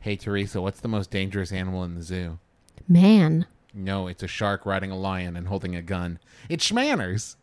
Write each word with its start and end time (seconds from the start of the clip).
Hey, 0.00 0.14
Teresa, 0.14 0.60
what's 0.60 0.78
the 0.80 0.88
most 0.88 1.10
dangerous 1.10 1.50
animal 1.50 1.82
in 1.82 1.96
the 1.96 2.02
zoo? 2.02 2.38
Man. 2.86 3.46
No, 3.74 4.06
it's 4.06 4.22
a 4.22 4.28
shark 4.28 4.64
riding 4.64 4.92
a 4.92 4.96
lion 4.96 5.36
and 5.36 5.48
holding 5.48 5.74
a 5.74 5.82
gun. 5.82 6.20
It's 6.48 6.70
Schmanners. 6.70 7.34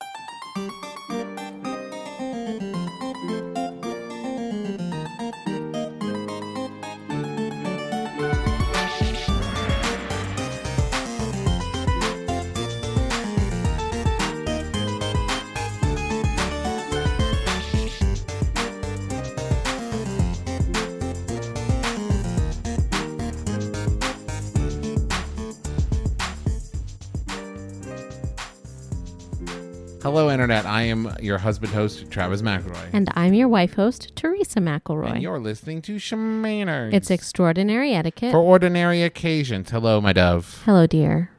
Internet. 30.45 30.67
I 30.67 30.83
am 30.83 31.11
your 31.23 31.39
husband 31.39 31.73
host, 31.73 32.11
Travis 32.11 32.43
McElroy. 32.43 32.89
And 32.93 33.09
I'm 33.15 33.33
your 33.33 33.47
wife 33.47 33.73
host, 33.73 34.15
Teresa 34.15 34.59
McElroy. 34.59 35.13
And 35.13 35.23
you're 35.23 35.39
listening 35.39 35.81
to 35.81 35.95
Schmanners. 35.95 36.93
It's 36.93 37.09
extraordinary 37.09 37.93
etiquette. 37.95 38.31
For 38.31 38.37
ordinary 38.37 39.01
occasions. 39.01 39.71
Hello, 39.71 39.99
my 39.99 40.13
dove. 40.13 40.61
Hello, 40.63 40.85
dear. 40.85 41.31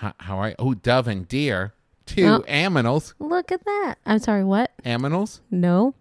H- 0.00 0.12
how 0.18 0.38
are 0.38 0.50
you? 0.50 0.54
Oh, 0.60 0.74
dove 0.74 1.08
and 1.08 1.26
deer. 1.26 1.74
Two 2.06 2.24
Oh. 2.24 2.44
aminals. 2.48 3.14
Look 3.18 3.50
at 3.50 3.64
that. 3.64 3.96
I'm 4.06 4.20
sorry, 4.20 4.44
what? 4.44 4.70
Aminals? 4.84 5.40
No. 5.50 5.94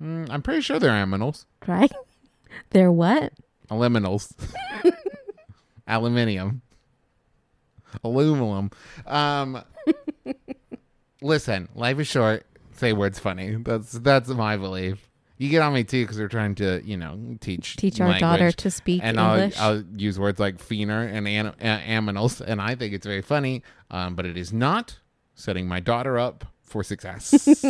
Mm, 0.00 0.28
I'm 0.30 0.42
pretty 0.42 0.60
sure 0.60 0.78
they're 0.78 0.92
aminals. 0.92 1.44
Try. 1.60 1.88
They're 2.70 2.92
what? 2.92 3.32
Aluminals. 3.68 4.32
Aluminium. 5.88 6.62
Aluminum. 8.04 8.70
Um, 9.06 9.64
listen, 11.22 11.68
life 11.74 11.98
is 11.98 12.06
short. 12.08 12.46
Say 12.72 12.92
words 12.92 13.18
funny. 13.18 13.56
That's 13.56 13.92
that's 13.92 14.28
my 14.28 14.56
belief. 14.56 15.08
You 15.38 15.48
get 15.48 15.62
on 15.62 15.72
me 15.72 15.84
too 15.84 16.04
because 16.04 16.18
we're 16.18 16.28
trying 16.28 16.54
to, 16.56 16.82
you 16.84 16.96
know, 16.98 17.18
teach 17.40 17.76
Teach 17.76 17.98
our 18.00 18.08
language. 18.08 18.20
daughter 18.20 18.52
to 18.52 18.70
speak 18.70 19.00
and 19.02 19.18
English. 19.18 19.58
I'll, 19.58 19.76
I'll 19.76 19.84
use 19.96 20.18
words 20.18 20.38
like 20.38 20.58
feener 20.58 21.02
and 21.02 21.26
an, 21.26 21.46
uh, 21.46 21.52
aminals, 21.86 22.40
and 22.42 22.60
I 22.60 22.74
think 22.74 22.92
it's 22.92 23.06
very 23.06 23.22
funny, 23.22 23.62
um, 23.90 24.14
but 24.14 24.26
it 24.26 24.36
is 24.36 24.52
not 24.52 24.98
setting 25.34 25.66
my 25.66 25.80
daughter 25.80 26.18
up 26.18 26.44
for 26.62 26.84
success. 26.84 27.64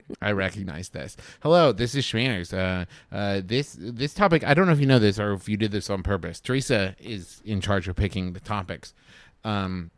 I 0.22 0.32
recognize 0.32 0.90
this. 0.90 1.16
Hello, 1.42 1.72
this 1.72 1.94
is 1.94 2.04
Schmanners. 2.04 2.52
Uh, 2.52 2.84
uh, 3.14 3.40
this 3.44 3.76
this 3.80 4.12
topic, 4.14 4.44
I 4.44 4.52
don't 4.54 4.66
know 4.66 4.72
if 4.72 4.80
you 4.80 4.86
know 4.86 4.98
this 4.98 5.18
or 5.18 5.32
if 5.32 5.48
you 5.48 5.56
did 5.56 5.72
this 5.72 5.88
on 5.88 6.02
purpose. 6.02 6.38
Teresa 6.40 6.94
is 7.00 7.40
in 7.46 7.60
charge 7.62 7.88
of 7.88 7.96
picking 7.96 8.34
the 8.34 8.40
topics. 8.40 8.92
Um, 9.42 9.90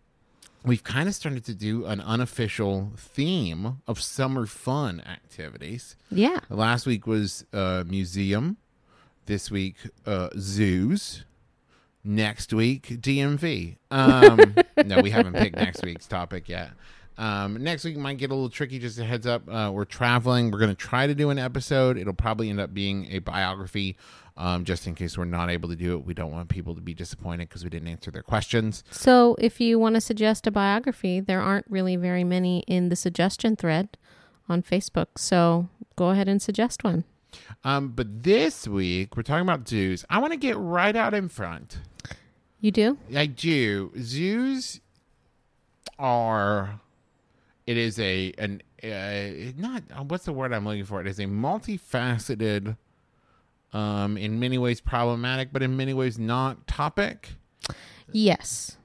we've 0.69 0.85
kind 0.85 1.09
of 1.09 1.15
started 1.15 1.45
to 1.47 1.55
do 1.55 1.85
an 1.87 2.01
unofficial 2.01 2.93
theme 2.97 3.79
of 3.87 4.01
summer 4.01 4.47
fun 4.47 5.01
activities. 5.07 5.97
yeah. 6.11 6.41
Last 6.51 6.87
week 6.87 7.07
was 7.07 7.45
uh, 7.53 7.85
museum. 7.87 8.57
This 9.27 9.51
week, 9.51 9.77
uh, 10.07 10.29
zoos. 10.39 11.25
Next 12.05 12.53
week, 12.53 12.89
DMV. 12.89 13.77
Um, 13.91 14.55
no, 14.87 15.01
we 15.01 15.11
haven't 15.11 15.35
picked 15.35 15.57
next 15.57 15.85
week's 15.85 16.07
topic 16.07 16.49
yet. 16.49 16.71
Um, 17.19 17.63
next 17.63 17.85
week 17.85 17.97
might 17.97 18.17
get 18.17 18.31
a 18.31 18.35
little 18.35 18.49
tricky. 18.49 18.79
Just 18.79 18.99
a 18.99 19.05
heads 19.05 19.27
up, 19.27 19.43
uh, 19.49 19.71
we're 19.73 19.85
traveling. 19.85 20.51
We're 20.51 20.61
going 20.61 20.71
to 20.71 20.77
try 20.77 21.07
to 21.09 21.15
do 21.15 21.31
an 21.31 21.39
episode. 21.39 21.99
It'll 21.99 22.15
probably 22.15 22.49
end 22.49 22.61
up 22.61 22.73
being 22.73 23.09
a 23.11 23.19
biography, 23.19 23.97
um, 24.39 24.65
just 24.65 24.87
in 24.87 24.95
case 24.95 25.19
we're 25.19 25.25
not 25.25 25.51
able 25.51 25.69
to 25.69 25.77
do 25.77 25.95
it. 25.97 26.07
We 26.07 26.15
don't 26.15 26.33
want 26.33 26.49
people 26.49 26.75
to 26.77 26.81
be 26.81 26.95
disappointed 26.95 27.49
because 27.49 27.65
we 27.65 27.71
didn't 27.71 27.89
answer 27.89 28.11
their 28.11 28.23
questions. 28.23 28.85
So 28.91 29.37
if 29.39 29.61
you 29.61 29.79
want 29.79 29.97
to 29.97 30.01
suggest 30.01 30.47
a 30.47 30.51
biography, 30.51 31.21
there 31.21 31.43
aren't 31.43 31.67
really 31.69 31.97
very 31.97 32.25
many 32.25 32.61
in 32.61 32.89
the 32.89 32.97
suggestion 32.97 33.57
thread 33.57 33.99
on 34.49 34.63
Facebook. 34.63 35.19
So 35.19 35.69
go 35.97 36.11
ahead 36.11 36.29
and 36.29 36.41
suggest 36.41 36.85
one. 36.85 37.05
Um, 37.65 37.89
but 37.89 38.23
this 38.23 38.67
week 38.67 39.17
we're 39.17 39.23
talking 39.25 39.43
about 39.43 39.69
zoos. 39.69 40.05
I 40.09 40.19
want 40.19 40.33
to 40.33 40.39
get 40.39 40.57
right 40.57 40.95
out 40.97 41.13
in 41.13 41.29
front. 41.29 41.79
You 42.61 42.71
do? 42.71 42.99
I 43.15 43.27
do. 43.27 43.93
Zoos 43.99 44.81
are. 45.99 46.81
It 47.67 47.77
is 47.77 47.99
a 47.99 48.33
an 48.39 48.63
uh, 48.83 49.53
not 49.57 49.83
what's 50.07 50.25
the 50.25 50.33
word 50.33 50.53
I'm 50.53 50.65
looking 50.65 50.85
for? 50.85 51.01
It 51.01 51.07
is 51.07 51.19
a 51.19 51.25
multifaceted, 51.25 52.77
um, 53.73 54.17
in 54.17 54.39
many 54.39 54.59
ways 54.59 54.81
problematic, 54.81 55.53
but 55.53 55.63
in 55.63 55.77
many 55.77 55.95
ways 55.95 56.19
not 56.19 56.67
topic. 56.67 57.31
Yes. 58.13 58.77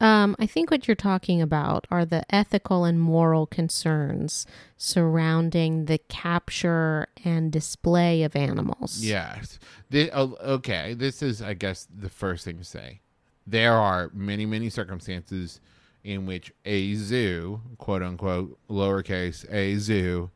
Um, 0.00 0.34
I 0.40 0.46
think 0.46 0.70
what 0.70 0.88
you're 0.88 0.96
talking 0.96 1.40
about 1.40 1.86
are 1.88 2.04
the 2.04 2.24
ethical 2.34 2.84
and 2.84 3.00
moral 3.00 3.46
concerns 3.46 4.46
surrounding 4.76 5.84
the 5.84 5.98
capture 5.98 7.06
and 7.24 7.52
display 7.52 8.24
of 8.24 8.34
animals. 8.34 9.04
Yes. 9.04 9.60
The, 9.90 10.10
oh, 10.12 10.36
okay. 10.42 10.94
This 10.94 11.22
is, 11.22 11.40
I 11.40 11.54
guess, 11.54 11.86
the 11.96 12.08
first 12.08 12.44
thing 12.44 12.58
to 12.58 12.64
say. 12.64 13.00
There 13.46 13.74
are 13.74 14.10
many, 14.12 14.44
many 14.44 14.70
circumstances 14.70 15.60
in 16.02 16.26
which 16.26 16.52
a 16.64 16.94
zoo, 16.94 17.60
quote 17.78 18.02
unquote, 18.02 18.58
lowercase 18.68 19.48
a 19.52 19.76
zoo, 19.76 20.30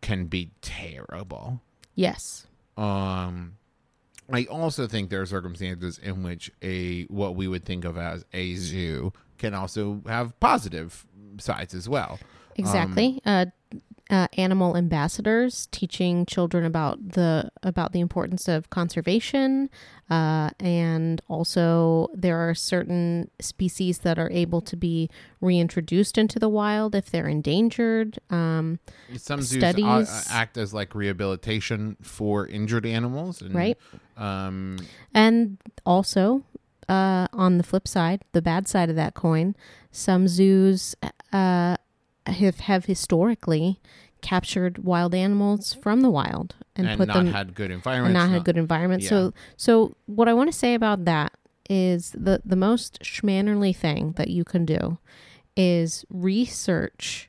can 0.00 0.26
be 0.26 0.52
terrible. 0.62 1.60
Yes. 1.96 2.46
Um, 2.80 3.56
I 4.32 4.44
also 4.44 4.86
think 4.86 5.10
there 5.10 5.20
are 5.20 5.26
circumstances 5.26 5.98
in 5.98 6.22
which 6.22 6.50
a 6.62 7.04
what 7.04 7.34
we 7.34 7.46
would 7.48 7.64
think 7.64 7.84
of 7.84 7.96
as 7.96 8.24
a 8.32 8.54
zoo 8.54 9.12
can 9.38 9.54
also 9.54 10.02
have 10.06 10.38
positive 10.40 11.06
sides 11.38 11.74
as 11.74 11.88
well. 11.88 12.18
Exactly. 12.56 13.20
uh, 13.24 13.46
uh, 14.10 14.26
animal 14.36 14.76
ambassadors 14.76 15.68
teaching 15.70 16.26
children 16.26 16.64
about 16.64 17.10
the 17.10 17.50
about 17.62 17.92
the 17.92 18.00
importance 18.00 18.48
of 18.48 18.68
conservation, 18.68 19.70
uh, 20.10 20.50
and 20.58 21.22
also 21.28 22.08
there 22.12 22.36
are 22.36 22.54
certain 22.54 23.30
species 23.40 23.98
that 23.98 24.18
are 24.18 24.30
able 24.32 24.60
to 24.62 24.76
be 24.76 25.08
reintroduced 25.40 26.18
into 26.18 26.40
the 26.40 26.48
wild 26.48 26.96
if 26.96 27.08
they're 27.10 27.28
endangered. 27.28 28.18
Um, 28.30 28.80
Some 29.16 29.42
zoos 29.42 29.62
uh, 29.62 29.70
Studies. 29.72 30.26
act 30.28 30.58
as 30.58 30.74
like 30.74 30.94
rehabilitation 30.94 31.96
for 32.02 32.48
injured 32.48 32.84
animals, 32.86 33.40
and, 33.40 33.54
Right. 33.54 33.78
Um, 34.16 34.78
And 35.14 35.58
also, 35.86 36.42
uh, 36.88 37.28
on 37.32 37.58
the 37.58 37.64
flip 37.64 37.86
side, 37.86 38.22
the 38.32 38.42
bad 38.42 38.66
side 38.66 38.90
of 38.90 38.96
that 38.96 39.14
coin, 39.14 39.54
some 39.92 40.26
zoos 40.26 40.96
uh, 41.32 41.76
have 42.26 42.60
have 42.60 42.84
historically 42.86 43.80
captured 44.20 44.84
wild 44.84 45.14
animals 45.14 45.72
from 45.72 46.02
the 46.02 46.10
wild 46.10 46.54
and, 46.76 46.86
and, 46.86 46.98
put 46.98 47.08
not 47.08 47.14
them 47.14 47.26
had 47.28 47.54
good 47.54 47.70
environments. 47.70 48.14
not 48.14 48.26
not- 48.26 48.32
had 48.34 48.44
good 48.44 48.58
environment. 48.58 49.02
yeah. 49.02 49.08
So, 49.08 49.34
so 49.56 49.96
what 50.06 50.28
I 50.28 50.34
want 50.34 50.52
to 50.52 50.56
say 50.58 50.74
about 50.74 51.04
that 51.06 51.32
is 51.68 52.10
the 52.10 52.42
the 52.44 52.56
most 52.56 53.00
schmannerly 53.02 53.74
thing 53.74 54.12
that 54.16 54.28
you 54.28 54.44
can 54.44 54.64
do 54.64 54.98
is 55.56 56.04
research 56.10 57.28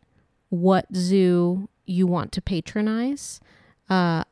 what 0.50 0.86
zoo 0.96 1.70
you 1.86 2.08
want 2.08 2.32
to 2.34 2.42
patronize, 2.42 3.40
uh, 3.90 4.24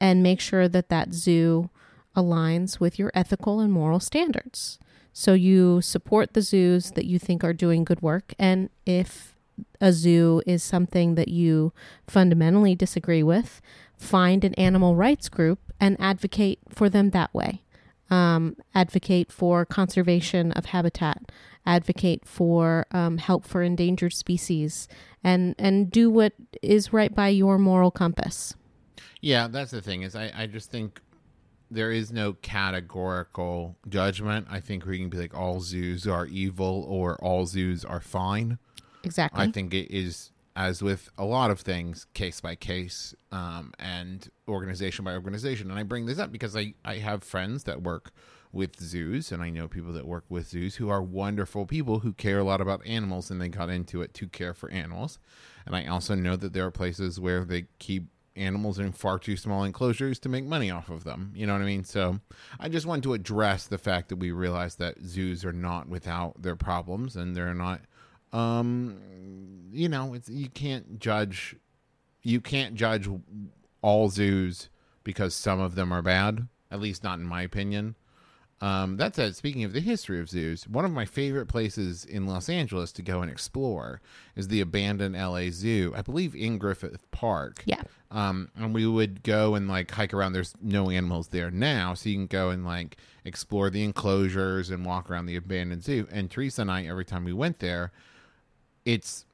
and 0.00 0.22
make 0.22 0.40
sure 0.40 0.68
that 0.68 0.88
that 0.88 1.12
zoo 1.12 1.70
aligns 2.16 2.80
with 2.80 2.98
your 2.98 3.10
ethical 3.14 3.60
and 3.60 3.72
moral 3.72 4.00
standards. 4.00 4.78
So 5.12 5.34
you 5.34 5.80
support 5.80 6.34
the 6.34 6.42
zoos 6.42 6.92
that 6.92 7.04
you 7.04 7.18
think 7.18 7.42
are 7.44 7.52
doing 7.52 7.84
good 7.84 8.02
work, 8.02 8.34
and 8.38 8.70
if 8.86 9.36
a 9.80 9.92
zoo 9.92 10.42
is 10.46 10.62
something 10.62 11.14
that 11.14 11.28
you 11.28 11.72
fundamentally 12.06 12.74
disagree 12.74 13.22
with, 13.22 13.60
find 13.96 14.44
an 14.44 14.54
animal 14.54 14.96
rights 14.96 15.28
group 15.28 15.60
and 15.80 15.96
advocate 16.00 16.60
for 16.68 16.88
them 16.88 17.10
that 17.10 17.32
way. 17.34 17.62
Um, 18.10 18.56
advocate 18.74 19.30
for 19.30 19.66
conservation 19.66 20.52
of 20.52 20.66
habitat, 20.66 21.30
advocate 21.66 22.24
for 22.24 22.86
um, 22.90 23.18
help 23.18 23.44
for 23.44 23.62
endangered 23.62 24.14
species, 24.14 24.88
and 25.22 25.54
and 25.58 25.90
do 25.90 26.08
what 26.08 26.32
is 26.62 26.90
right 26.90 27.14
by 27.14 27.28
your 27.28 27.58
moral 27.58 27.90
compass. 27.90 28.54
Yeah, 29.20 29.46
that's 29.48 29.72
the 29.72 29.82
thing 29.82 30.02
is 30.02 30.16
I, 30.16 30.32
I 30.34 30.46
just 30.46 30.70
think 30.70 31.02
there 31.70 31.92
is 31.92 32.12
no 32.12 32.32
categorical 32.34 33.76
judgment. 33.88 34.46
I 34.50 34.60
think 34.60 34.86
we 34.86 34.98
can 34.98 35.10
be 35.10 35.18
like 35.18 35.36
all 35.36 35.60
zoos 35.60 36.06
are 36.06 36.26
evil 36.26 36.86
or 36.88 37.22
all 37.22 37.46
zoos 37.46 37.84
are 37.84 38.00
fine. 38.00 38.58
Exactly. 39.08 39.44
I 39.44 39.50
think 39.50 39.72
it 39.72 39.90
is 39.90 40.30
as 40.54 40.82
with 40.82 41.08
a 41.16 41.24
lot 41.24 41.52
of 41.52 41.60
things, 41.60 42.06
case 42.14 42.40
by 42.40 42.56
case, 42.56 43.14
um, 43.30 43.72
and 43.78 44.28
organization 44.48 45.04
by 45.04 45.14
organization. 45.14 45.70
And 45.70 45.78
I 45.78 45.84
bring 45.84 46.06
this 46.06 46.18
up 46.18 46.32
because 46.32 46.56
I, 46.56 46.74
I 46.84 46.96
have 46.96 47.22
friends 47.22 47.62
that 47.64 47.80
work 47.80 48.10
with 48.52 48.80
zoos, 48.80 49.30
and 49.30 49.40
I 49.40 49.50
know 49.50 49.68
people 49.68 49.92
that 49.92 50.04
work 50.04 50.24
with 50.28 50.48
zoos 50.48 50.74
who 50.74 50.88
are 50.88 51.00
wonderful 51.00 51.64
people 51.64 52.00
who 52.00 52.12
care 52.12 52.40
a 52.40 52.44
lot 52.44 52.60
about 52.60 52.84
animals, 52.84 53.30
and 53.30 53.40
they 53.40 53.48
got 53.48 53.70
into 53.70 54.02
it 54.02 54.14
to 54.14 54.26
care 54.26 54.52
for 54.52 54.68
animals. 54.70 55.20
And 55.64 55.76
I 55.76 55.86
also 55.86 56.16
know 56.16 56.34
that 56.34 56.52
there 56.54 56.66
are 56.66 56.72
places 56.72 57.20
where 57.20 57.44
they 57.44 57.66
keep 57.78 58.08
animals 58.34 58.80
in 58.80 58.90
far 58.90 59.18
too 59.18 59.36
small 59.36 59.64
enclosures 59.64 60.18
to 60.20 60.28
make 60.28 60.44
money 60.44 60.70
off 60.72 60.88
of 60.88 61.04
them. 61.04 61.32
You 61.36 61.46
know 61.46 61.52
what 61.52 61.62
I 61.62 61.66
mean? 61.66 61.84
So 61.84 62.18
I 62.58 62.68
just 62.68 62.86
want 62.86 63.02
to 63.04 63.14
address 63.14 63.66
the 63.66 63.78
fact 63.78 64.08
that 64.08 64.16
we 64.16 64.32
realize 64.32 64.76
that 64.76 65.00
zoos 65.04 65.44
are 65.44 65.52
not 65.52 65.88
without 65.88 66.42
their 66.42 66.56
problems 66.56 67.16
and 67.16 67.36
they're 67.36 67.54
not 67.54 67.80
um 68.32 68.98
you 69.72 69.88
know, 69.88 70.14
it's 70.14 70.28
you 70.28 70.48
can't 70.48 70.98
judge 70.98 71.56
you 72.22 72.40
can't 72.40 72.74
judge 72.74 73.08
all 73.82 74.08
zoos 74.08 74.68
because 75.04 75.34
some 75.34 75.60
of 75.60 75.74
them 75.74 75.92
are 75.92 76.02
bad, 76.02 76.48
at 76.70 76.80
least 76.80 77.04
not 77.04 77.18
in 77.18 77.24
my 77.24 77.42
opinion. 77.42 77.94
Um, 78.60 78.96
that 78.96 79.14
said, 79.14 79.36
speaking 79.36 79.62
of 79.62 79.72
the 79.72 79.80
history 79.80 80.18
of 80.18 80.28
zoos, 80.28 80.66
one 80.66 80.84
of 80.84 80.90
my 80.90 81.04
favorite 81.04 81.46
places 81.46 82.04
in 82.04 82.26
Los 82.26 82.48
Angeles 82.48 82.90
to 82.92 83.02
go 83.02 83.22
and 83.22 83.30
explore 83.30 84.00
is 84.34 84.48
the 84.48 84.60
abandoned 84.60 85.14
LA 85.14 85.50
Zoo. 85.50 85.92
I 85.96 86.02
believe 86.02 86.34
in 86.34 86.58
Griffith 86.58 87.08
Park. 87.12 87.62
Yeah. 87.66 87.82
Um, 88.10 88.50
and 88.56 88.74
we 88.74 88.84
would 88.84 89.22
go 89.22 89.54
and 89.54 89.68
like 89.68 89.92
hike 89.92 90.12
around. 90.12 90.32
There's 90.32 90.54
no 90.60 90.90
animals 90.90 91.28
there 91.28 91.52
now, 91.52 91.94
so 91.94 92.08
you 92.08 92.16
can 92.16 92.26
go 92.26 92.50
and 92.50 92.64
like 92.64 92.96
explore 93.24 93.70
the 93.70 93.84
enclosures 93.84 94.70
and 94.70 94.84
walk 94.84 95.08
around 95.08 95.26
the 95.26 95.36
abandoned 95.36 95.84
zoo. 95.84 96.08
And 96.10 96.28
Teresa 96.28 96.62
and 96.62 96.70
I, 96.70 96.84
every 96.84 97.04
time 97.04 97.24
we 97.24 97.32
went 97.32 97.60
there, 97.60 97.92
it's 98.88 99.26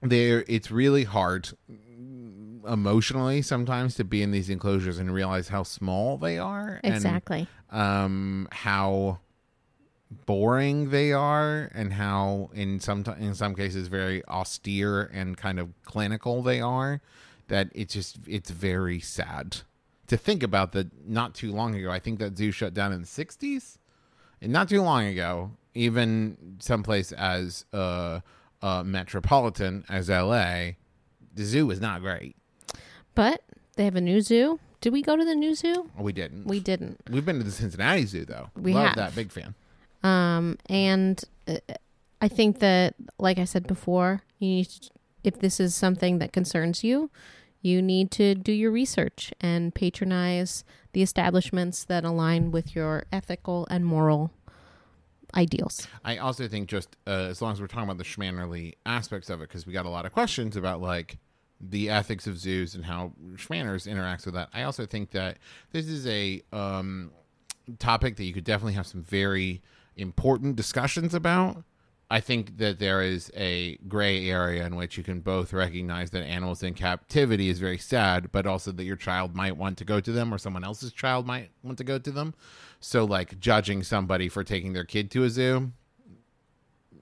there. 0.00 0.44
It's 0.46 0.70
really 0.70 1.04
hard 1.04 1.50
emotionally 2.66 3.42
sometimes 3.42 3.94
to 3.96 4.04
be 4.04 4.22
in 4.22 4.30
these 4.30 4.48
enclosures 4.48 4.98
and 4.98 5.12
realize 5.12 5.48
how 5.48 5.62
small 5.64 6.16
they 6.16 6.38
are. 6.38 6.80
and 6.82 6.94
Exactly. 6.94 7.46
um 7.70 8.48
how 8.52 9.18
boring 10.26 10.90
they 10.90 11.12
are 11.12 11.70
and 11.74 11.92
how 11.92 12.48
in 12.54 12.78
some 12.80 13.04
in 13.18 13.34
some 13.34 13.54
cases 13.54 13.88
very 13.88 14.24
austere 14.26 15.10
and 15.12 15.36
kind 15.36 15.58
of 15.58 15.68
clinical 15.84 16.42
they 16.42 16.60
are 16.60 17.00
that 17.48 17.68
it's 17.74 17.92
just 17.92 18.18
it's 18.26 18.50
very 18.50 19.00
sad 19.00 19.56
to 20.06 20.16
think 20.16 20.42
about 20.42 20.72
that 20.72 20.86
not 21.06 21.34
too 21.34 21.50
long 21.52 21.74
ago 21.74 21.90
i 21.90 21.98
think 21.98 22.18
that 22.20 22.36
zoo 22.38 22.52
shut 22.52 22.72
down 22.72 22.92
in 22.92 23.00
the 23.00 23.06
60s 23.06 23.76
and 24.40 24.52
not 24.52 24.68
too 24.68 24.82
long 24.82 25.04
ago 25.04 25.50
even 25.74 26.36
someplace 26.60 27.10
as 27.12 27.64
uh, 27.72 28.20
uh 28.66 28.82
metropolitan 28.82 29.84
as 29.88 30.08
la 30.08 30.44
the 31.34 31.44
zoo 31.52 31.70
is 31.70 31.80
not 31.80 32.00
great 32.00 32.34
But 33.14 33.42
they 33.76 33.84
have 33.84 33.96
a 33.96 34.00
new 34.00 34.20
zoo. 34.20 34.58
Did 34.80 34.92
we 34.92 35.02
go 35.02 35.16
to 35.16 35.24
the 35.24 35.34
new 35.34 35.54
zoo? 35.54 35.90
we 35.98 36.12
didn't 36.12 36.46
We 36.46 36.60
didn't. 36.60 36.96
we've 37.10 37.24
been 37.28 37.38
to 37.38 37.44
the 37.44 37.50
cincinnati 37.62 38.04
zoo 38.06 38.24
though 38.24 38.50
We 38.56 38.72
love 38.74 38.86
have. 38.88 38.96
that 39.02 39.14
big 39.14 39.30
fan 39.32 39.54
Um, 40.02 40.58
and 40.68 41.16
uh, 41.48 41.58
I 42.20 42.28
think 42.28 42.58
that, 42.60 42.94
like 43.18 43.38
I 43.38 43.44
said 43.44 43.66
before, 43.66 44.22
you 44.38 44.48
need 44.48 44.68
to, 44.68 44.90
if 45.24 45.34
this 45.40 45.60
is 45.60 45.74
something 45.74 46.18
that 46.20 46.32
concerns 46.32 46.82
you, 46.84 47.10
you 47.60 47.82
need 47.82 48.10
to 48.12 48.34
do 48.34 48.52
your 48.52 48.70
research 48.70 49.32
and 49.40 49.74
patronize 49.74 50.64
the 50.92 51.02
establishments 51.02 51.84
that 51.84 52.04
align 52.04 52.50
with 52.50 52.74
your 52.76 53.04
ethical 53.12 53.66
and 53.70 53.84
moral 53.84 54.30
ideals. 55.36 55.86
I 56.04 56.18
also 56.18 56.48
think 56.48 56.68
just 56.68 56.96
uh, 57.06 57.28
as 57.30 57.42
long 57.42 57.52
as 57.52 57.60
we're 57.60 57.66
talking 57.66 57.84
about 57.84 57.98
the 57.98 58.04
Schmannerly 58.04 58.74
aspects 58.86 59.30
of 59.30 59.40
it, 59.40 59.48
because 59.48 59.66
we 59.66 59.72
got 59.72 59.86
a 59.86 59.90
lot 59.90 60.06
of 60.06 60.12
questions 60.12 60.56
about 60.56 60.80
like 60.80 61.18
the 61.60 61.90
ethics 61.90 62.26
of 62.26 62.38
zoos 62.38 62.74
and 62.74 62.84
how 62.84 63.12
Schmanners 63.34 63.90
interacts 63.90 64.26
with 64.26 64.34
that. 64.34 64.48
I 64.52 64.64
also 64.64 64.86
think 64.86 65.10
that 65.10 65.38
this 65.72 65.86
is 65.86 66.06
a 66.06 66.42
um, 66.52 67.12
topic 67.78 68.16
that 68.16 68.24
you 68.24 68.32
could 68.32 68.44
definitely 68.44 68.74
have 68.74 68.86
some 68.86 69.02
very 69.02 69.62
important 69.96 70.56
discussions 70.56 71.14
about. 71.14 71.64
I 72.10 72.20
think 72.20 72.58
that 72.58 72.78
there 72.78 73.02
is 73.02 73.30
a 73.34 73.76
gray 73.88 74.28
area 74.28 74.66
in 74.66 74.76
which 74.76 74.98
you 74.98 75.02
can 75.02 75.20
both 75.20 75.52
recognize 75.52 76.10
that 76.10 76.22
animals 76.22 76.62
in 76.62 76.74
captivity 76.74 77.48
is 77.48 77.58
very 77.58 77.78
sad, 77.78 78.30
but 78.30 78.46
also 78.46 78.72
that 78.72 78.84
your 78.84 78.96
child 78.96 79.34
might 79.34 79.56
want 79.56 79.78
to 79.78 79.84
go 79.84 80.00
to 80.00 80.12
them 80.12 80.32
or 80.32 80.38
someone 80.38 80.64
else's 80.64 80.92
child 80.92 81.26
might 81.26 81.50
want 81.62 81.78
to 81.78 81.84
go 81.84 81.98
to 81.98 82.10
them. 82.10 82.34
So, 82.80 83.04
like, 83.04 83.40
judging 83.40 83.82
somebody 83.82 84.28
for 84.28 84.44
taking 84.44 84.74
their 84.74 84.84
kid 84.84 85.10
to 85.12 85.24
a 85.24 85.30
zoo 85.30 85.72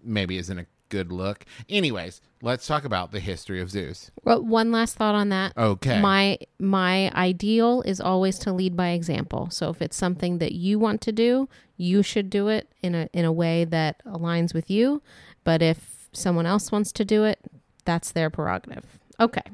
maybe 0.04 0.36
isn't 0.36 0.58
a 0.58 0.66
good 0.92 1.10
look. 1.10 1.46
Anyways, 1.70 2.20
let's 2.42 2.66
talk 2.66 2.84
about 2.84 3.12
the 3.12 3.18
history 3.18 3.62
of 3.62 3.70
zoos. 3.70 4.10
Well, 4.24 4.42
one 4.42 4.70
last 4.70 4.94
thought 4.94 5.14
on 5.14 5.30
that. 5.30 5.56
Okay. 5.56 5.98
My 6.00 6.38
my 6.58 7.10
ideal 7.14 7.80
is 7.86 7.98
always 7.98 8.38
to 8.40 8.52
lead 8.52 8.76
by 8.76 8.90
example. 8.90 9.48
So 9.50 9.70
if 9.70 9.80
it's 9.80 9.96
something 9.96 10.36
that 10.36 10.52
you 10.52 10.78
want 10.78 11.00
to 11.00 11.10
do, 11.12 11.48
you 11.78 12.02
should 12.02 12.28
do 12.28 12.48
it 12.48 12.68
in 12.82 12.94
a 12.94 13.08
in 13.14 13.24
a 13.24 13.32
way 13.32 13.64
that 13.64 14.04
aligns 14.04 14.52
with 14.52 14.70
you. 14.70 15.00
But 15.44 15.62
if 15.62 16.08
someone 16.12 16.44
else 16.44 16.70
wants 16.70 16.92
to 16.92 17.06
do 17.06 17.24
it, 17.24 17.38
that's 17.86 18.12
their 18.12 18.28
prerogative. 18.28 18.84
Okay. 19.18 19.48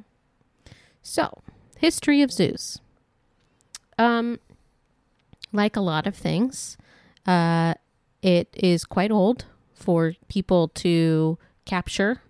So, 1.02 1.40
history 1.76 2.20
of 2.20 2.32
zoos. 2.32 2.80
Um 3.96 4.40
like 5.52 5.76
a 5.76 5.80
lot 5.80 6.08
of 6.08 6.16
things, 6.16 6.76
uh 7.26 7.74
it 8.22 8.48
is 8.54 8.84
quite 8.84 9.12
old 9.12 9.44
for 9.78 10.14
people 10.28 10.68
to 10.68 11.38
capture 11.64 12.20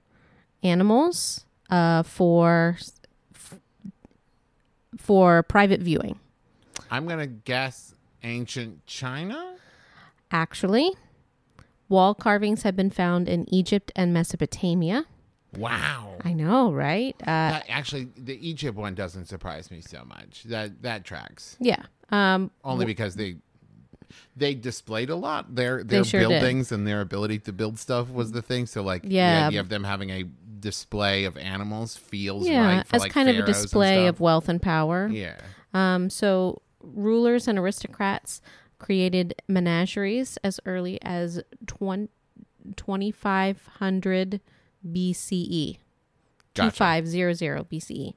animals 0.62 1.44
uh, 1.70 2.02
for 2.02 2.76
for 4.96 5.42
private 5.42 5.80
viewing. 5.80 6.18
I'm 6.90 7.06
going 7.06 7.18
to 7.20 7.26
guess 7.26 7.94
ancient 8.22 8.84
China. 8.86 9.56
Actually, 10.30 10.92
wall 11.88 12.14
carvings 12.14 12.62
have 12.62 12.76
been 12.76 12.90
found 12.90 13.28
in 13.28 13.52
Egypt 13.52 13.92
and 13.96 14.12
Mesopotamia. 14.12 15.04
Wow. 15.56 16.16
I 16.24 16.34
know, 16.34 16.72
right? 16.72 17.16
Uh, 17.22 17.24
That, 17.24 17.66
actually, 17.68 18.08
the 18.16 18.36
Egypt 18.46 18.76
one 18.76 18.94
doesn't 18.94 19.26
surprise 19.26 19.70
me 19.70 19.80
so 19.80 20.04
much. 20.04 20.44
That 20.44 20.82
that 20.82 21.04
tracks 21.04 21.56
yeah. 21.60 21.82
Um, 22.10 22.50
only 22.64 22.86
because 22.86 23.16
they 23.16 23.36
they 24.37 24.55
displayed 24.55 25.10
a 25.10 25.16
lot. 25.16 25.55
Their 25.55 25.82
their 25.84 26.05
sure 26.05 26.20
did. 26.20 26.28
buildings 26.28 26.72
and 26.72 26.87
their 26.87 27.00
ability 27.00 27.38
to 27.40 27.52
build 27.52 27.78
stuff 27.78 28.10
was 28.10 28.32
the 28.32 28.43
thing. 28.43 28.66
So 28.66 28.82
like, 28.82 29.02
Yeah. 29.05 29.40
the 29.43 29.46
idea 29.49 29.60
of 29.60 29.69
them 29.69 29.84
having 29.84 30.10
a 30.10 30.25
display 30.60 31.25
of 31.25 31.37
animals 31.37 31.96
feels 31.96 32.49
yeah, 32.49 32.78
right 32.78 32.87
for 32.87 32.96
as 32.96 33.02
like 33.02 33.12
kind 33.12 33.28
of 33.28 33.37
a 33.37 33.43
display 33.43 34.06
of 34.06 34.19
wealth 34.20 34.49
and 34.49 34.60
power. 34.60 35.08
yeah. 35.08 35.37
Um, 35.75 36.10
so 36.10 36.62
rulers 36.81 37.46
and 37.46 37.58
aristocrats 37.58 38.40
created 38.78 39.34
menageries 39.49 40.38
as 40.43 40.58
early 40.66 41.00
as 41.02 41.40
20, 41.66 42.08
2500 42.76 44.40
BCE. 44.87 45.78
Gotcha. 46.55 46.70
2500 46.76 47.69
BCE. 47.70 48.14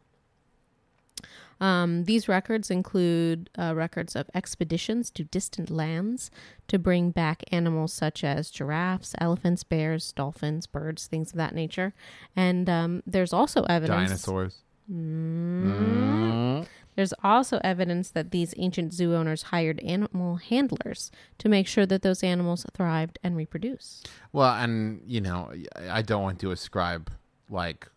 Um, 1.61 2.05
these 2.05 2.27
records 2.27 2.71
include 2.71 3.49
uh, 3.57 3.73
records 3.75 4.15
of 4.15 4.29
expeditions 4.33 5.11
to 5.11 5.23
distant 5.23 5.69
lands 5.69 6.31
to 6.67 6.79
bring 6.79 7.11
back 7.11 7.43
animals 7.51 7.93
such 7.93 8.23
as 8.23 8.49
giraffes, 8.49 9.13
elephants, 9.19 9.63
bears, 9.63 10.11
dolphins, 10.11 10.65
birds, 10.65 11.05
things 11.05 11.31
of 11.31 11.37
that 11.37 11.53
nature. 11.53 11.93
And 12.35 12.67
um, 12.67 13.03
there's 13.05 13.31
also 13.31 13.63
evidence. 13.65 14.09
Dinosaurs. 14.09 14.57
Mm. 14.91 16.65
There's 16.95 17.13
also 17.23 17.59
evidence 17.63 18.09
that 18.09 18.31
these 18.31 18.53
ancient 18.57 18.93
zoo 18.93 19.15
owners 19.15 19.43
hired 19.43 19.79
animal 19.81 20.37
handlers 20.37 21.11
to 21.37 21.47
make 21.47 21.67
sure 21.67 21.85
that 21.85 22.01
those 22.01 22.23
animals 22.23 22.65
thrived 22.73 23.17
and 23.23 23.37
reproduce. 23.37 24.03
Well, 24.33 24.53
and 24.55 25.01
you 25.05 25.21
know, 25.21 25.53
I 25.89 26.01
don't 26.01 26.23
want 26.23 26.39
to 26.39 26.51
ascribe 26.51 27.11
like 27.49 27.87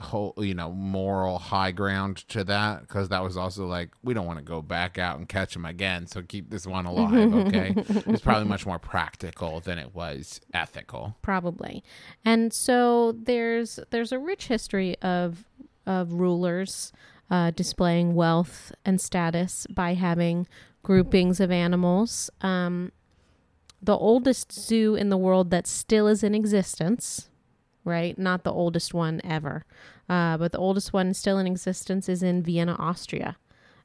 whole, 0.00 0.34
you 0.38 0.54
know, 0.54 0.70
moral 0.72 1.38
high 1.38 1.72
ground 1.72 2.18
to 2.28 2.44
that 2.44 2.82
because 2.82 3.08
that 3.10 3.22
was 3.22 3.36
also 3.36 3.66
like 3.66 3.90
we 4.02 4.14
don't 4.14 4.26
want 4.26 4.38
to 4.38 4.44
go 4.44 4.62
back 4.62 4.98
out 4.98 5.18
and 5.18 5.28
catch 5.28 5.54
them 5.54 5.64
again, 5.64 6.06
so 6.06 6.22
keep 6.22 6.50
this 6.50 6.66
one 6.66 6.86
alive. 6.86 7.34
Okay, 7.34 7.74
it's 8.06 8.22
probably 8.22 8.48
much 8.48 8.66
more 8.66 8.78
practical 8.78 9.60
than 9.60 9.78
it 9.78 9.94
was 9.94 10.40
ethical. 10.54 11.16
probably 11.22 11.82
and 12.24 12.52
so 12.52 13.12
there's 13.12 13.78
there's 13.90 14.12
a 14.12 14.18
rich 14.18 14.48
history 14.48 14.96
of 15.02 15.44
of 15.86 16.12
rulers 16.12 16.92
uh, 17.30 17.50
displaying 17.50 18.14
wealth 18.14 18.72
and 18.84 19.00
status 19.00 19.66
by 19.70 19.94
having 19.94 20.46
groupings 20.82 21.40
of 21.40 21.50
animals 21.50 22.30
um, 22.42 22.92
the 23.82 23.96
oldest 23.96 24.52
zoo 24.52 24.94
in 24.94 25.08
the 25.08 25.16
world 25.16 25.50
that 25.50 25.66
still 25.66 26.06
is 26.06 26.22
in 26.22 26.34
existence 26.34 27.29
right 27.84 28.18
not 28.18 28.44
the 28.44 28.52
oldest 28.52 28.92
one 28.94 29.20
ever 29.24 29.64
uh, 30.08 30.36
but 30.36 30.52
the 30.52 30.58
oldest 30.58 30.92
one 30.92 31.14
still 31.14 31.38
in 31.38 31.46
existence 31.46 32.08
is 32.08 32.22
in 32.22 32.42
vienna 32.42 32.76
austria 32.78 33.36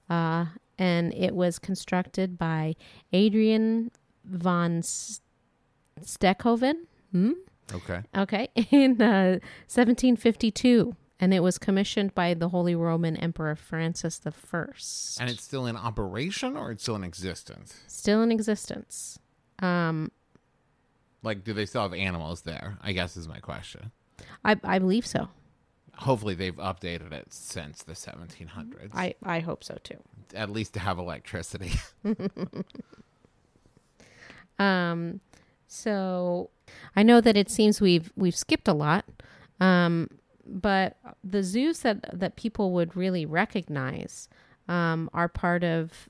uh, 0.10 0.46
and 0.78 1.14
it 1.14 1.36
was 1.36 1.60
constructed 1.60 2.38
by 2.38 2.75
adrian 3.14 3.92
von 4.25 4.82
Steckhoven. 6.02 6.86
Hmm? 7.12 7.32
Okay, 7.74 8.02
Okay, 8.16 8.50
in 8.72 9.02
uh, 9.02 9.40
1752, 9.68 10.96
and 11.20 11.34
it 11.34 11.40
was 11.40 11.58
commissioned 11.58 12.14
by 12.14 12.36
the 12.36 12.50
Holy 12.50 12.75
Roman 12.75 13.16
Emperor 13.18 13.56
Francis 13.56 14.22
I. 14.24 14.66
And 15.20 15.30
it's 15.30 15.44
still 15.44 15.66
in 15.66 15.75
operation 15.75 16.56
or 16.56 16.72
it's 16.72 16.84
still 16.84 16.96
in 16.96 17.04
existence. 17.04 17.75
Still 17.88 18.22
in 18.22 18.32
existence. 18.32 19.18
Um, 19.60 20.12
Like, 21.25 21.44
do 21.44 21.51
they 21.53 21.65
still 21.65 21.82
have 21.82 21.94
animals 21.94 22.41
there? 22.44 22.77
I 22.82 22.94
guess 22.94 23.17
is 23.17 23.27
my 23.27 23.39
question. 23.39 23.91
I, 24.46 24.55
I 24.63 24.79
believe 24.79 25.05
so. 25.05 25.27
hopefully 25.96 26.36
they've 26.36 26.55
updated 26.58 27.12
it 27.12 27.34
since 27.34 27.84
the 27.84 27.94
1700s. 27.94 28.91
I 28.94 29.15
I 29.24 29.39
hope 29.39 29.63
so 29.63 29.77
too. 29.84 29.98
At 30.34 30.50
least 30.50 30.74
to 30.75 30.79
have 30.79 30.98
electricity. 31.00 31.74
Um, 34.58 35.20
so 35.67 36.50
I 36.96 37.03
know 37.03 37.20
that 37.22 37.36
it 37.36 37.50
seems 37.50 37.82
we've 37.82 38.12
we've 38.15 38.36
skipped 38.36 38.67
a 38.67 38.74
lot, 38.74 39.05
um, 39.60 40.10
but 40.46 40.98
the 41.24 41.44
zoos 41.44 41.79
that 41.79 42.17
that 42.17 42.36
people 42.36 42.72
would 42.72 42.96
really 42.96 43.25
recognize 43.25 44.29
um, 44.70 45.10
are 45.13 45.27
part 45.27 45.63
of 45.63 46.08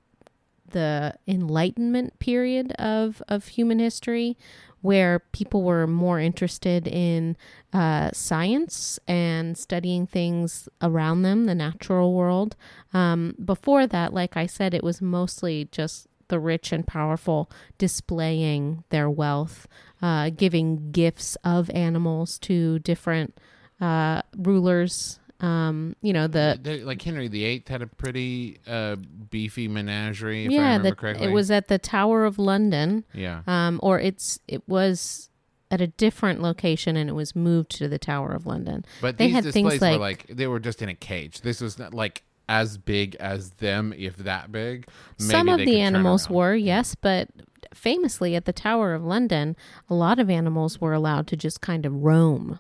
the 0.70 1.16
Enlightenment 1.28 2.20
period 2.20 2.72
of 2.74 3.22
of 3.28 3.48
human 3.48 3.80
history, 3.80 4.38
where 4.86 5.20
people 5.32 5.64
were 5.64 5.88
more 5.88 6.20
interested 6.20 6.88
in 6.88 7.36
uh, 7.74 8.12
science 8.14 9.00
and 9.08 9.58
studying 9.58 10.06
things 10.06 10.70
around 10.80 11.24
them, 11.24 11.46
the 11.46 11.56
natural 11.56 12.14
world. 12.14 12.56
Um, 12.94 13.36
before 13.44 13.88
that, 13.88 14.14
like 14.14 14.38
I 14.38 14.46
said, 14.46 14.76
it 14.76 14.84
was 14.84 15.02
mostly 15.02 15.68
just 15.72 16.08
the 16.28 16.40
rich 16.40 16.72
and 16.72 16.86
powerful 16.86 17.50
displaying 17.80 18.84
their 18.90 19.10
wealth, 19.10 19.68
uh, 20.04 20.30
giving 20.30 20.92
gifts 20.92 21.36
of 21.44 21.70
animals 21.72 22.38
to 22.40 22.78
different 22.80 23.40
uh, 23.82 24.22
rulers. 24.38 25.20
Um, 25.42 25.96
you 26.02 26.14
know 26.14 26.28
the 26.28 26.58
They- 26.62 26.84
like 26.84 27.02
Henry 27.02 27.28
VIII 27.28 27.64
had 27.68 27.82
a 27.82 27.88
pretty 27.88 28.60
uh, 28.66 28.96
beefy 29.30 29.68
menagerie, 29.68 30.46
if 30.46 30.52
I 30.52 30.54
yeah 30.54 30.62
remember 30.62 30.90
the, 30.92 30.96
correctly. 30.96 31.28
it 31.28 31.32
was 31.32 31.52
at 31.52 31.68
the 31.68 31.78
Tower 31.78 32.24
of 32.24 32.40
London, 32.40 33.04
yeah. 33.14 33.42
um, 33.46 33.80
or 33.84 34.00
it's 34.00 34.40
it 34.48 34.64
was 34.68 35.30
at 35.72 35.82
a 35.82 35.88
different 35.88 36.42
location 36.42 36.96
and 36.96 37.10
it 37.10 37.14
was 37.14 37.36
moved 37.36 37.72
to 37.72 37.88
the 37.90 38.00
Tower 38.00 38.32
of 38.32 38.46
London. 38.46 38.86
But 39.02 39.18
they 39.18 39.28
these 39.28 39.36
had 39.36 39.52
things 39.54 39.74
were 39.74 39.80
like- 39.80 40.00
like 40.00 40.28
they 40.30 40.48
were 40.48 40.60
just 40.60 40.82
in 40.82 40.88
a 40.90 40.96
cage. 40.96 41.42
This 41.42 41.60
was 41.60 41.78
not 41.78 41.94
like 41.94 42.24
as 42.48 42.78
big 42.78 43.16
as 43.16 43.50
them, 43.56 43.92
if 43.98 44.16
that 44.18 44.52
big. 44.52 44.88
Some 45.18 45.50
of 45.50 45.58
the 45.58 45.82
animals 45.82 46.30
were, 46.30 46.54
yes, 46.56 46.94
but 46.96 47.28
famously 47.74 48.36
at 48.36 48.46
the 48.46 48.54
Tower 48.54 48.94
of 48.94 49.04
London, 49.04 49.56
a 49.90 49.96
lot 49.96 50.20
of 50.20 50.30
animals 50.30 50.80
were 50.80 50.94
allowed 50.94 51.26
to 51.28 51.36
just 51.36 51.60
kind 51.62 51.86
of 51.86 52.04
roam. 52.04 52.60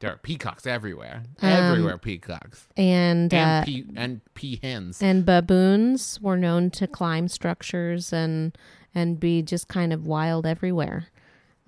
There 0.00 0.10
are 0.10 0.16
peacocks 0.16 0.66
everywhere. 0.66 1.22
Um, 1.42 1.50
everywhere 1.50 1.98
peacocks. 1.98 2.66
And 2.76 3.32
And 3.32 3.62
uh, 3.62 3.64
pea 3.64 3.84
and 3.96 4.20
pea 4.34 4.58
hens. 4.62 5.02
and 5.02 5.24
baboons 5.24 6.18
were 6.20 6.36
known 6.36 6.70
to 6.72 6.86
climb 6.86 7.28
structures 7.28 8.12
and 8.12 8.56
and 8.94 9.20
be 9.20 9.42
just 9.42 9.68
kind 9.68 9.92
of 9.92 10.06
wild 10.06 10.46
everywhere. 10.46 11.06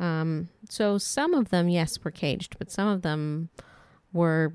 Um, 0.00 0.48
so 0.68 0.98
some 0.98 1.34
of 1.34 1.50
them, 1.50 1.68
yes, 1.68 2.02
were 2.02 2.10
caged, 2.10 2.56
but 2.58 2.70
some 2.70 2.88
of 2.88 3.02
them 3.02 3.50
were 4.12 4.52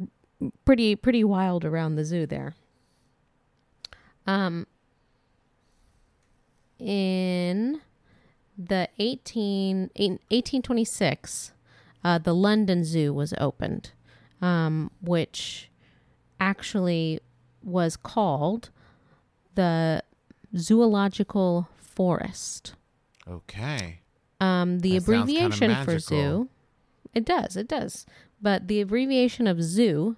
pretty 0.66 0.96
pretty 0.96 1.24
wild 1.24 1.64
around 1.64 1.96
the 1.96 2.04
zoo 2.06 2.26
there. 2.26 2.56
Um, 4.26 4.68
in 6.80 7.82
the 8.58 8.90
18, 9.00 9.92
in 9.96 10.12
1826, 10.30 11.54
uh, 12.04 12.18
the 12.18 12.34
London 12.34 12.84
Zoo 12.84 13.14
was 13.14 13.34
opened, 13.38 13.92
um, 14.42 14.92
which 15.02 15.70
actually 16.40 17.20
was 17.64 17.98
called 17.98 18.70
the 19.56 20.04
Zoological 20.56 21.68
Forest. 21.78 22.76
Okay. 23.30 24.02
Um, 24.40 24.80
the 24.80 24.92
That 24.92 25.04
abbreviation 25.04 25.84
for 25.84 26.00
zoo, 26.00 26.50
it 27.14 27.26
does, 27.26 27.58
it 27.58 27.68
does. 27.68 28.06
But 28.42 28.68
the 28.68 28.82
abbreviation 28.82 29.48
of 29.48 29.64
zoo 29.64 30.16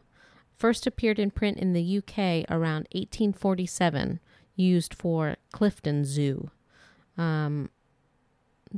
first 0.55 0.85
appeared 0.85 1.19
in 1.19 1.31
print 1.31 1.57
in 1.57 1.71
the 1.73 1.97
UK 1.97 2.45
around 2.51 2.87
1847, 2.91 4.19
used 4.55 4.93
for 4.93 5.37
Clifton 5.53 6.03
Zoo. 6.03 6.51
Um, 7.17 7.69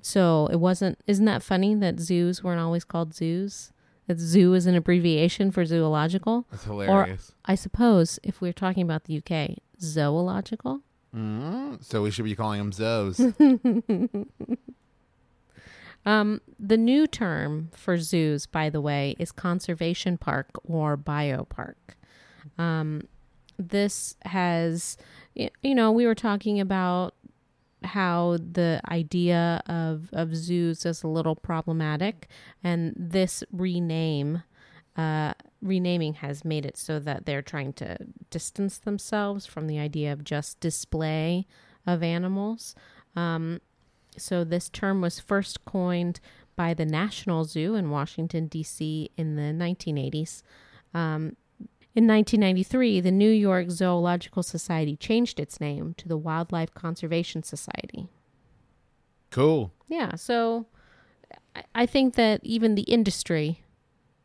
so 0.01 0.48
it 0.51 0.57
wasn't. 0.57 1.00
Isn't 1.07 1.25
that 1.25 1.43
funny 1.43 1.75
that 1.75 2.00
zoos 2.00 2.43
weren't 2.43 2.62
always 2.62 2.83
called 2.83 3.13
zoos? 3.13 3.71
That 4.07 4.19
zoo 4.19 4.53
is 4.53 4.65
an 4.65 4.75
abbreviation 4.75 5.51
for 5.51 5.65
zoological. 5.65 6.45
That's 6.51 6.63
hilarious. 6.63 7.29
Or 7.29 7.36
I 7.45 7.55
suppose 7.55 8.19
if 8.24 8.41
we're 8.41 8.53
talking 8.53 8.83
about 8.83 9.05
the 9.05 9.17
UK, 9.17 9.57
zoological. 9.79 10.81
Mm, 11.15 11.83
so 11.83 12.01
we 12.01 12.12
should 12.12 12.25
be 12.25 12.36
calling 12.36 12.60
them 12.60 12.71
zoos. 12.71 13.19
Um, 16.05 16.41
the 16.60 16.77
new 16.77 17.05
term 17.05 17.69
for 17.75 17.98
zoos, 18.00 18.45
by 18.45 18.69
the 18.69 18.81
way, 18.81 19.15
is 19.19 19.31
conservation 19.31 20.17
park 20.17 20.50
or 20.63 20.98
biopark. 20.98 21.75
Um, 22.57 23.07
this 23.60 24.15
has, 24.24 24.98
you 25.36 25.75
know, 25.75 25.91
we 25.91 26.07
were 26.07 26.15
talking 26.15 26.60
about 26.60 27.13
how 27.83 28.38
the 28.38 28.81
idea 28.89 29.61
of, 29.67 30.09
of 30.13 30.35
zoos 30.35 30.85
is 30.85 31.03
a 31.03 31.07
little 31.07 31.35
problematic, 31.35 32.27
and 32.63 32.93
this 32.95 33.43
rename, 33.51 34.43
uh, 34.95 35.33
renaming 35.61 36.15
has 36.15 36.45
made 36.45 36.65
it 36.65 36.77
so 36.77 37.00
that 37.00 37.25
they're 37.25 37.41
trying 37.41 37.73
to 37.73 37.97
distance 38.29 38.77
themselves 38.77 39.45
from 39.45 39.67
the 39.67 39.79
idea 39.79 40.13
of 40.13 40.23
just 40.23 40.59
display 40.59 41.47
of 41.88 42.03
animals. 42.03 42.75
Um, 43.15 43.61
so 44.17 44.43
this 44.43 44.69
term 44.69 45.01
was 45.01 45.19
first 45.19 45.65
coined 45.65 46.19
by 46.55 46.73
the 46.73 46.85
National 46.85 47.45
Zoo 47.45 47.75
in 47.75 47.89
Washington 47.89 48.47
D.C. 48.47 49.09
in 49.17 49.35
the 49.35 49.53
1980s. 49.53 50.43
Um, 50.93 51.38
in 51.93 52.07
1993, 52.07 53.01
the 53.01 53.12
New 53.12 53.29
York 53.29 53.69
Zoological 53.69 54.43
Society 54.43 54.95
changed 54.95 55.39
its 55.39 55.60
name 55.60 55.93
to 55.98 56.07
the 56.07 56.17
Wildlife 56.17 56.74
Conservation 56.74 57.43
Society. 57.43 58.07
cool. 59.29 59.71
Yeah, 59.88 60.15
so 60.15 60.65
I- 61.55 61.63
I 61.75 61.86
think 61.86 62.15
that 62.15 62.41
even 62.43 62.75
the 62.75 62.83
industry 62.83 63.63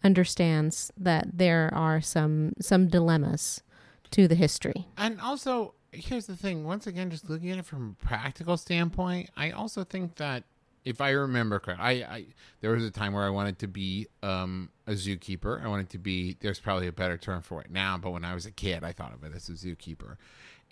understands 0.02 0.92
that 0.96 1.38
there 1.38 1.72
are 1.74 2.00
some 2.00 2.52
some 2.60 2.88
dilemmas 2.88 3.62
to 4.10 4.26
the 4.28 4.34
history. 4.34 4.86
And 4.96 5.20
also, 5.20 5.74
here's 5.92 6.26
the 6.26 6.36
thing. 6.36 6.64
Once 6.64 6.86
again, 6.86 7.10
just 7.10 7.28
looking 7.30 7.50
at 7.50 7.58
it 7.58 7.64
from 7.64 7.96
a 8.00 8.04
practical 8.04 8.56
standpoint, 8.56 9.30
I 9.36 9.50
also 9.50 9.82
think 9.84 10.16
that 10.16 10.44
if 10.86 11.00
I 11.00 11.10
remember 11.10 11.58
correct, 11.58 11.80
I, 11.82 11.90
I 11.90 12.26
there 12.60 12.70
was 12.70 12.84
a 12.84 12.92
time 12.92 13.12
where 13.12 13.24
I 13.24 13.28
wanted 13.28 13.58
to 13.58 13.66
be 13.66 14.06
um, 14.22 14.70
a 14.86 14.92
zookeeper. 14.92 15.62
I 15.62 15.66
wanted 15.66 15.90
to 15.90 15.98
be. 15.98 16.36
There's 16.40 16.60
probably 16.60 16.86
a 16.86 16.92
better 16.92 17.18
term 17.18 17.42
for 17.42 17.60
it 17.60 17.72
now, 17.72 17.98
but 17.98 18.12
when 18.12 18.24
I 18.24 18.34
was 18.34 18.46
a 18.46 18.52
kid, 18.52 18.84
I 18.84 18.92
thought 18.92 19.12
of 19.12 19.24
it 19.24 19.34
as 19.34 19.48
a 19.48 19.52
zookeeper. 19.52 20.16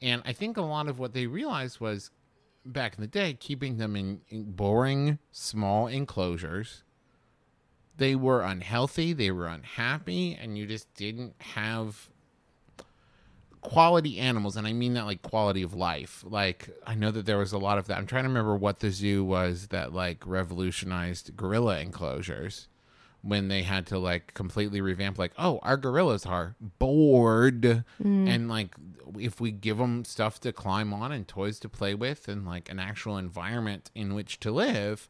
And 0.01 0.23
I 0.25 0.33
think 0.33 0.57
a 0.57 0.63
lot 0.63 0.87
of 0.87 1.01
what 1.01 1.15
they 1.15 1.27
realized 1.27 1.81
was 1.81 2.13
back 2.65 2.95
in 2.95 3.01
the 3.01 3.09
day, 3.09 3.35
keeping 3.35 3.77
them 3.79 3.97
in, 3.97 4.21
in 4.29 4.53
boring, 4.53 5.19
small 5.33 5.89
enclosures. 5.89 6.85
They 7.97 8.15
were 8.15 8.43
unhealthy. 8.43 9.13
They 9.13 9.33
were 9.33 9.49
unhappy, 9.49 10.39
and 10.41 10.57
you 10.57 10.67
just 10.67 10.95
didn't 10.95 11.35
have 11.41 12.09
quality 13.65 14.19
animals 14.19 14.57
and 14.57 14.67
i 14.67 14.73
mean 14.73 14.93
that 14.93 15.07
like 15.07 15.23
quality 15.23 15.63
of 15.63 15.75
life. 15.75 16.23
Like 16.27 16.69
i 16.87 16.95
know 16.95 17.11
that 17.11 17.27
there 17.27 17.39
was 17.39 17.53
a 17.53 17.59
lot 17.59 17.79
of 17.79 17.87
that. 17.89 17.99
I'm 17.99 18.07
trying 18.07 18.25
to 18.25 18.29
remember 18.29 18.55
what 18.55 18.81
the 18.81 18.91
zoo 18.91 19.25
was 19.25 19.69
that 19.69 19.93
like 19.93 20.25
revolutionized 20.27 21.37
gorilla 21.37 21.81
enclosures 21.81 22.69
when 23.23 23.49
they 23.49 23.63
had 23.63 23.87
to 23.87 23.99
like 23.99 24.35
completely 24.35 24.83
revamp 24.83 25.19
like 25.19 25.33
oh 25.39 25.59
our 25.63 25.79
gorillas 25.79 26.27
are 26.27 26.55
bored. 26.79 27.85
Mm. 28.03 28.29
And 28.29 28.49
like 28.49 28.77
if 29.19 29.41
we 29.41 29.51
give 29.51 29.79
them 29.79 30.05
stuff 30.05 30.39
to 30.41 30.53
climb 30.53 30.93
on 30.93 31.11
and 31.11 31.27
toys 31.27 31.59
to 31.61 31.69
play 31.69 31.95
with 31.95 32.29
and 32.29 32.45
like 32.45 32.71
an 32.71 32.79
actual 32.79 33.17
environment 33.17 33.91
in 33.95 34.15
which 34.15 34.41
to 34.41 34.51
live 34.51 35.09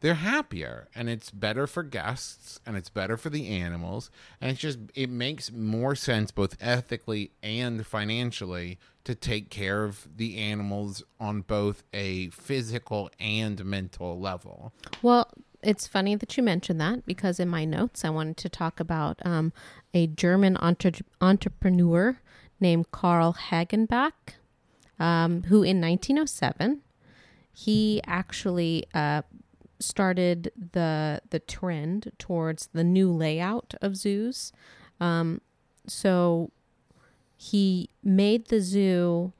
they're 0.00 0.14
happier 0.14 0.88
and 0.94 1.08
it's 1.08 1.30
better 1.30 1.66
for 1.66 1.82
guests 1.82 2.60
and 2.66 2.76
it's 2.76 2.90
better 2.90 3.16
for 3.16 3.30
the 3.30 3.48
animals 3.48 4.10
and 4.40 4.50
it's 4.50 4.60
just 4.60 4.78
it 4.94 5.08
makes 5.10 5.50
more 5.50 5.94
sense 5.94 6.30
both 6.30 6.56
ethically 6.60 7.30
and 7.42 7.86
financially 7.86 8.78
to 9.04 9.14
take 9.14 9.50
care 9.50 9.84
of 9.84 10.08
the 10.16 10.36
animals 10.36 11.02
on 11.20 11.40
both 11.40 11.84
a 11.92 12.28
physical 12.30 13.08
and 13.20 13.64
mental 13.64 14.18
level. 14.18 14.72
Well, 15.00 15.30
it's 15.62 15.86
funny 15.86 16.16
that 16.16 16.36
you 16.36 16.42
mentioned 16.42 16.80
that 16.80 17.06
because 17.06 17.38
in 17.38 17.48
my 17.48 17.64
notes 17.64 18.04
I 18.04 18.10
wanted 18.10 18.36
to 18.38 18.48
talk 18.48 18.80
about 18.80 19.24
um, 19.24 19.52
a 19.94 20.08
German 20.08 20.56
entre- 20.56 21.04
entrepreneur 21.20 22.18
named 22.58 22.90
carl 22.90 23.36
Hagenbeck, 23.50 24.12
um, 24.98 25.44
who 25.44 25.62
in 25.62 25.80
1907 25.80 26.82
he 27.52 28.02
actually 28.06 28.86
uh, 28.92 29.22
started 29.78 30.52
the 30.72 31.20
the 31.30 31.38
trend 31.40 32.12
towards 32.18 32.68
the 32.72 32.84
new 32.84 33.10
layout 33.12 33.74
of 33.82 33.96
zoos. 33.96 34.52
Um, 35.00 35.40
so 35.86 36.50
he 37.36 37.90
made 38.02 38.46
the 38.48 38.60
zoo 38.60 39.32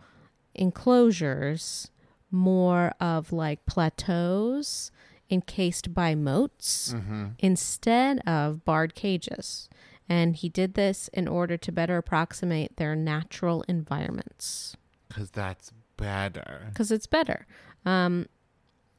enclosures 0.54 1.90
more 2.30 2.92
of 3.00 3.32
like 3.32 3.64
plateaus 3.66 4.90
encased 5.30 5.92
by 5.94 6.14
moats 6.14 6.94
instead 7.38 8.18
of 8.26 8.64
barred 8.64 8.94
cages. 8.94 9.68
And 10.08 10.36
he 10.36 10.48
did 10.48 10.74
this 10.74 11.08
in 11.12 11.26
order 11.26 11.56
to 11.56 11.72
better 11.72 11.96
approximate 11.96 12.76
their 12.76 12.94
natural 12.94 13.64
environments 13.66 14.76
Because 15.08 15.30
that's 15.30 15.72
better. 15.96 16.66
because 16.68 16.92
it's 16.92 17.06
better. 17.08 17.46
Um, 17.84 18.26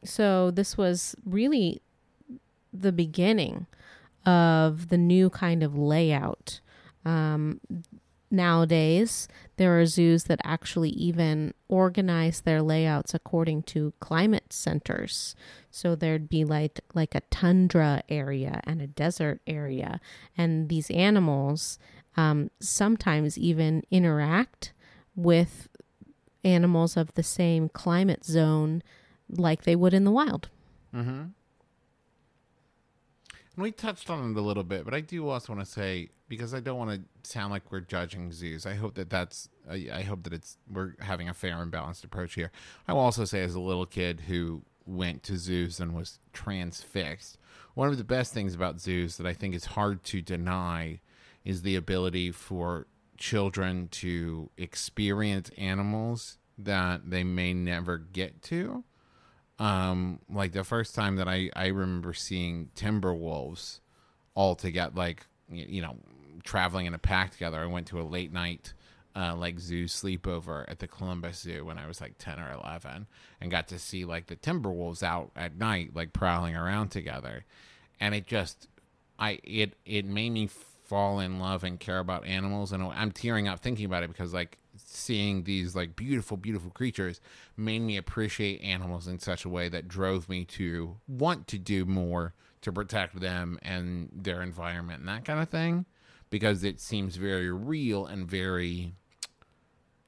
so 0.07 0.51
this 0.51 0.77
was 0.77 1.15
really 1.25 1.81
the 2.73 2.91
beginning 2.91 3.67
of 4.25 4.89
the 4.89 4.97
new 4.97 5.29
kind 5.29 5.63
of 5.63 5.77
layout. 5.77 6.59
Um, 7.05 7.61
nowadays, 8.29 9.27
there 9.55 9.79
are 9.79 9.85
zoos 9.85 10.25
that 10.25 10.41
actually 10.43 10.89
even 10.89 11.53
organize 11.69 12.41
their 12.41 12.61
layouts 12.61 13.13
according 13.13 13.63
to 13.63 13.93
climate 13.99 14.51
centers. 14.51 15.35
So 15.71 15.95
there'd 15.95 16.29
be 16.29 16.43
like 16.43 16.81
like 16.93 17.15
a 17.15 17.21
tundra 17.31 18.03
area 18.09 18.61
and 18.65 18.81
a 18.81 18.87
desert 18.87 19.41
area, 19.47 20.01
and 20.37 20.69
these 20.69 20.91
animals 20.91 21.79
um, 22.17 22.49
sometimes 22.59 23.37
even 23.37 23.83
interact 23.91 24.73
with 25.15 25.69
animals 26.43 26.97
of 26.97 27.13
the 27.13 27.23
same 27.23 27.69
climate 27.69 28.25
zone 28.25 28.81
like 29.29 29.63
they 29.63 29.75
would 29.75 29.93
in 29.93 30.03
the 30.03 30.11
wild. 30.11 30.49
Mm-hmm. 30.93 31.23
We 33.57 33.71
touched 33.71 34.09
on 34.09 34.31
it 34.31 34.37
a 34.37 34.41
little 34.41 34.63
bit, 34.63 34.85
but 34.85 34.93
I 34.93 35.01
do 35.01 35.27
also 35.29 35.53
want 35.53 35.65
to 35.65 35.71
say 35.71 36.09
because 36.29 36.53
I 36.53 36.59
don't 36.59 36.77
want 36.77 36.91
to 36.91 37.29
sound 37.29 37.51
like 37.51 37.71
we're 37.71 37.79
judging 37.79 38.31
zoos. 38.31 38.65
I 38.65 38.75
hope 38.75 38.95
that 38.95 39.09
that's. 39.09 39.49
I, 39.69 39.87
I 39.91 40.01
hope 40.03 40.23
that 40.23 40.33
it's 40.33 40.57
we're 40.71 40.93
having 40.99 41.27
a 41.27 41.33
fair 41.33 41.61
and 41.61 41.71
balanced 41.71 42.03
approach 42.03 42.35
here. 42.35 42.51
I 42.87 42.93
will 42.93 43.01
also 43.01 43.25
say, 43.25 43.41
as 43.41 43.55
a 43.55 43.59
little 43.59 43.85
kid 43.85 44.21
who 44.27 44.61
went 44.85 45.23
to 45.23 45.37
zoos 45.37 45.79
and 45.79 45.95
was 45.95 46.19
transfixed, 46.33 47.39
one 47.73 47.89
of 47.89 47.97
the 47.97 48.03
best 48.03 48.33
things 48.33 48.53
about 48.53 48.79
zoos 48.79 49.17
that 49.17 49.25
I 49.25 49.33
think 49.33 49.55
is 49.55 49.65
hard 49.65 50.03
to 50.05 50.21
deny 50.21 50.99
is 51.43 51.61
the 51.61 51.75
ability 51.75 52.31
for 52.31 52.87
children 53.17 53.87
to 53.89 54.49
experience 54.57 55.49
animals 55.57 56.37
that 56.57 57.09
they 57.09 57.23
may 57.23 57.53
never 57.53 57.97
get 57.97 58.41
to 58.43 58.83
um 59.59 60.19
like 60.29 60.51
the 60.51 60.63
first 60.63 60.93
time 60.93 61.15
that 61.15 61.27
i 61.27 61.49
i 61.55 61.67
remember 61.67 62.13
seeing 62.13 62.69
timber 62.75 63.13
wolves 63.13 63.81
all 64.35 64.55
together 64.55 64.93
like 64.95 65.25
you 65.49 65.81
know 65.81 65.97
traveling 66.47 66.85
in 66.85 66.93
a 66.93 66.99
pack 66.99 67.31
together. 67.31 67.59
I 67.59 67.65
went 67.65 67.87
to 67.87 67.99
a 67.99 68.03
late 68.03 68.31
night 68.31 68.73
uh, 69.15 69.35
like 69.35 69.59
zoo 69.59 69.85
sleepover 69.85 70.65
at 70.67 70.79
the 70.79 70.87
Columbus 70.87 71.39
Zoo 71.39 71.65
when 71.65 71.77
I 71.77 71.87
was 71.87 71.99
like 71.99 72.17
10 72.17 72.39
or 72.39 72.51
11 72.51 73.07
and 73.41 73.51
got 73.51 73.67
to 73.69 73.79
see 73.79 74.05
like 74.05 74.27
the 74.27 74.35
timber 74.35 74.71
wolves 74.71 75.03
out 75.03 75.31
at 75.35 75.57
night 75.57 75.95
like 75.95 76.13
prowling 76.13 76.55
around 76.55 76.89
together. 76.89 77.45
And 77.99 78.15
it 78.15 78.27
just 78.27 78.67
I 79.19 79.39
it 79.43 79.73
it 79.85 80.05
made 80.05 80.31
me 80.31 80.47
fall 80.85 81.19
in 81.19 81.39
love 81.39 81.63
and 81.63 81.79
care 81.79 81.99
about 81.99 82.25
animals. 82.25 82.71
And 82.71 82.83
I'm 82.83 83.11
tearing 83.11 83.47
up 83.47 83.59
thinking 83.59 83.85
about 83.85 84.03
it 84.03 84.09
because 84.09 84.33
like 84.33 84.57
seeing 84.97 85.43
these 85.43 85.75
like 85.75 85.95
beautiful 85.95 86.37
beautiful 86.37 86.71
creatures 86.71 87.21
made 87.55 87.79
me 87.79 87.97
appreciate 87.97 88.61
animals 88.61 89.07
in 89.07 89.19
such 89.19 89.45
a 89.45 89.49
way 89.49 89.69
that 89.69 89.87
drove 89.87 90.27
me 90.27 90.43
to 90.45 90.97
want 91.07 91.47
to 91.47 91.57
do 91.57 91.85
more 91.85 92.33
to 92.61 92.71
protect 92.71 93.19
them 93.19 93.59
and 93.61 94.09
their 94.13 94.41
environment 94.41 94.99
and 94.99 95.07
that 95.07 95.25
kind 95.25 95.39
of 95.39 95.49
thing 95.49 95.85
because 96.29 96.63
it 96.63 96.79
seems 96.79 97.15
very 97.15 97.51
real 97.51 98.05
and 98.05 98.29
very 98.29 98.93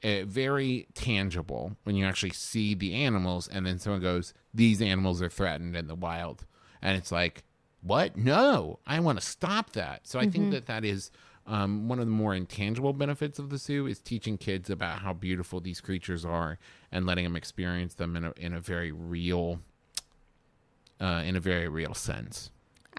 uh, 0.04 0.24
very 0.26 0.88
tangible 0.94 1.76
when 1.84 1.96
you 1.96 2.06
actually 2.06 2.32
see 2.32 2.74
the 2.74 2.94
animals 2.94 3.48
and 3.48 3.66
then 3.66 3.80
someone 3.80 4.02
goes 4.02 4.34
these 4.54 4.82
animals 4.82 5.22
are 5.22 5.30
threatened 5.30 5.76
in 5.76 5.88
the 5.88 5.96
wild. 5.96 6.46
And 6.82 6.98
it's 6.98 7.12
like 7.12 7.44
what? 7.82 8.18
No 8.18 8.80
i 8.86 9.00
want 9.00 9.20
to 9.20 9.26
stop 9.26 9.74
that. 9.74 10.08
So 10.08 10.20
i 10.20 10.28
think 10.28 10.52
that 10.52 10.68
that 10.68 10.86
is 10.86 11.12
um, 11.50 11.88
one 11.90 12.00
of 12.00 12.06
the 12.06 12.12
more 12.12 12.34
intangible 12.36 12.94
benefits 12.94 13.40
of 13.40 13.50
the 13.50 13.58
zoo 13.58 13.88
is 13.88 14.00
teaching 14.00 14.38
kids 14.38 14.70
about 14.70 15.00
how 15.00 15.14
beautiful 15.14 15.60
these 15.60 15.82
creatures 15.82 16.24
are 16.24 16.58
and 16.92 17.06
letting 17.06 17.24
them 17.26 17.36
experience 17.36 17.96
them 17.96 18.16
in 18.16 18.24
a, 18.24 18.34
in 18.38 18.54
a 18.54 18.60
very 18.60 18.92
real 18.92 19.60
uh, 21.02 21.24
in 21.26 21.36
a 21.36 21.40
very 21.40 21.68
real 21.68 21.94
sense 21.94 22.52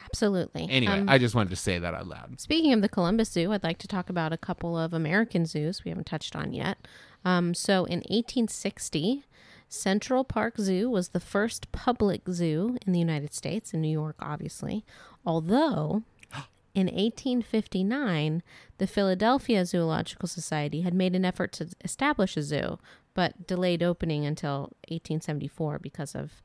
Absolutely. 0.04 0.66
anyway 0.70 0.98
Um, 0.98 1.08
i 1.08 1.16
just 1.18 1.34
wanted 1.34 1.50
to 1.50 1.56
say 1.56 1.78
that 1.78 1.94
out 1.94 2.06
loud 2.06 2.40
Speaking 2.40 2.72
of 2.72 2.82
the 2.82 2.88
Columbus 2.88 3.30
Zoo, 3.30 3.52
I'd 3.52 3.62
like 3.62 3.78
to 3.78 3.88
talk 3.88 4.10
about 4.10 4.32
a 4.32 4.38
couple 4.38 4.76
of 4.76 4.92
American 4.92 5.46
zoos 5.46 5.84
we 5.84 5.90
haven't 5.90 6.06
touched 6.06 6.34
on 6.34 6.52
yet. 6.52 6.78
Um, 7.24 7.54
so, 7.54 7.84
in 7.84 7.98
1860, 7.98 9.24
Central 9.68 10.24
Park 10.24 10.56
Zoo 10.58 10.90
was 10.90 11.10
the 11.10 11.20
first 11.20 11.70
public 11.70 12.22
zoo 12.28 12.76
in 12.84 12.92
the 12.92 12.98
United 12.98 13.32
States, 13.32 13.72
in 13.72 13.80
New 13.80 13.90
York, 13.90 14.16
obviously. 14.18 14.84
Although, 15.24 16.02
in 16.74 16.86
1859, 16.86 18.42
the 18.78 18.86
Philadelphia 18.86 19.64
Zoological 19.66 20.28
Society 20.28 20.82
had 20.82 20.94
made 20.94 21.14
an 21.16 21.24
effort 21.24 21.52
to 21.52 21.68
establish 21.82 22.36
a 22.36 22.42
zoo, 22.42 22.78
but 23.14 23.46
delayed 23.46 23.82
opening 23.82 24.24
until 24.24 24.72
1874 24.88 25.78
because 25.80 26.14
of 26.14 26.42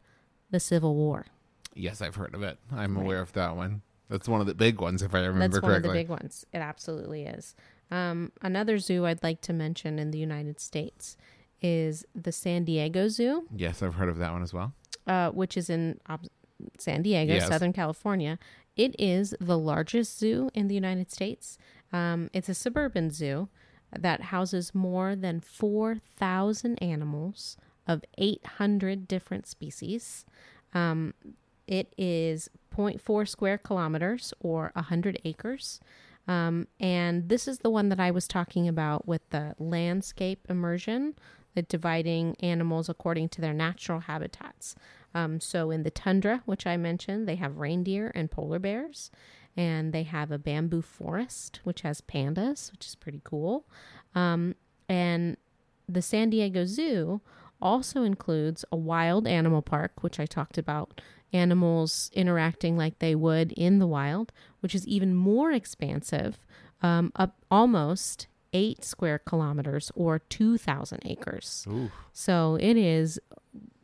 the 0.52 0.60
Civil 0.60 0.96
War. 0.96 1.26
yes 1.74 2.02
i've 2.02 2.16
heard 2.16 2.34
of 2.34 2.42
it 2.44 2.58
i'm 2.72 2.96
aware 2.96 3.20
of 3.20 3.34
that 3.34 3.56
one 3.56 3.82
that's 4.10 4.30
one 4.30 4.40
of 4.40 4.48
the 4.48 4.54
big 4.54 4.80
ones 4.80 5.02
if 5.02 5.14
i 5.14 5.20
remember 5.20 5.60
correctly. 5.60 5.60
That's 5.60 5.66
one 5.70 5.76
of 5.76 5.84
the 5.84 5.90
big 6.00 6.10
ones. 6.10 6.46
It 6.54 6.60
absolutely 6.60 7.24
is. 7.26 7.56
Um, 7.92 8.32
another 8.42 8.78
zoo 8.78 9.06
I'd 9.06 9.22
like 9.24 9.42
to 9.42 9.54
mention 9.54 10.00
in 10.00 10.12
the 10.12 10.18
United 10.20 10.60
States 10.62 11.18
is 11.62 12.06
the 12.16 12.32
San 12.32 12.64
Diego 12.64 13.08
Zoo, 13.10 13.48
yes 13.56 13.82
i've 13.84 13.96
heard 13.96 14.08
of 14.10 14.18
that 14.20 14.32
one 14.32 14.44
as 14.44 14.54
well 14.54 14.74
uh, 15.08 15.32
which 15.32 15.58
is 15.58 15.70
in 15.70 16.00
ob- 16.10 16.26
San 16.80 17.02
Diego, 17.02 17.34
Yes. 17.34 17.48
Southern 17.50 17.74
California. 17.74 18.40
It 18.76 18.96
is 19.00 19.36
the 19.40 19.58
largest 19.58 20.20
zoo 20.20 20.50
in 20.54 20.68
the 20.68 20.76
United 20.76 21.12
States. 21.12 21.58
Um, 21.94 22.30
it's 22.34 22.50
a 22.50 22.54
suburban 22.54 23.10
zoo 23.12 23.50
that 23.98 24.24
houses 24.24 24.76
more 24.76 25.16
than 25.16 25.40
4,000 25.40 26.78
animals 26.82 27.58
of 27.88 28.04
800 28.18 29.08
different 29.08 29.48
species. 29.48 30.26
Um, 30.74 31.14
it 31.68 31.94
is 31.98 32.50
0.4 32.76 33.28
square 33.28 33.58
kilometers 33.58 34.34
or 34.40 34.72
100 34.76 35.22
acres. 35.24 35.80
Um, 36.28 36.68
and 36.80 37.30
this 37.30 37.48
is 37.48 37.60
the 37.60 37.70
one 37.70 37.90
that 37.90 38.00
I 38.00 38.12
was 38.12 38.28
talking 38.28 38.68
about 38.68 39.08
with 39.08 39.22
the 39.30 39.56
landscape 39.60 40.46
immersion, 40.50 41.16
the 41.54 41.62
dividing 41.62 42.36
animals 42.40 42.90
according 42.90 43.30
to 43.30 43.42
their 43.42 43.54
natural 43.54 44.02
habitats. 44.02 44.76
Um, 45.16 45.40
so 45.40 45.72
in 45.72 45.84
the 45.84 45.90
tundra, 45.90 46.44
which 46.46 46.68
I 46.68 46.76
mentioned, 46.76 47.28
they 47.28 47.36
have 47.36 47.58
reindeer 47.58 48.12
and 48.14 48.30
polar 48.30 48.60
bears, 48.60 49.10
and 49.56 49.94
they 49.94 50.04
have 50.04 50.30
a 50.30 50.38
bamboo 50.38 50.82
forest, 50.82 51.62
which 51.64 51.82
has 51.82 52.02
pandas, 52.02 52.72
which 52.74 52.86
is 52.86 52.96
pretty 52.96 53.22
cool. 53.24 53.66
Um, 54.14 54.56
and 54.90 55.38
the 55.88 56.02
San 56.02 56.30
Diego 56.30 56.66
Zoo 56.66 57.22
also 57.62 58.04
includes 58.04 58.66
a 58.74 58.76
wild 58.76 59.26
animal 59.26 59.62
park, 59.62 60.04
which 60.04 60.20
I 60.20 60.26
talked 60.26 60.58
about 60.58 61.00
animals 61.32 62.12
interacting 62.14 62.76
like 62.76 63.00
they 63.00 63.16
would 63.16 63.54
in 63.54 63.80
the 63.80 63.88
wild, 63.88 64.34
which 64.60 64.76
is 64.76 64.86
even 64.86 65.16
more 65.16 65.52
expansive, 65.52 66.46
um, 66.82 67.14
up 67.16 67.38
almost 67.50 68.28
eight 68.52 68.84
square 68.84 69.20
kilometers 69.20 69.92
or 69.96 70.20
2,000 70.20 71.00
acres. 71.06 71.66
Ooh. 71.70 71.90
So 72.14 72.58
it 72.60 72.78
is 72.78 73.20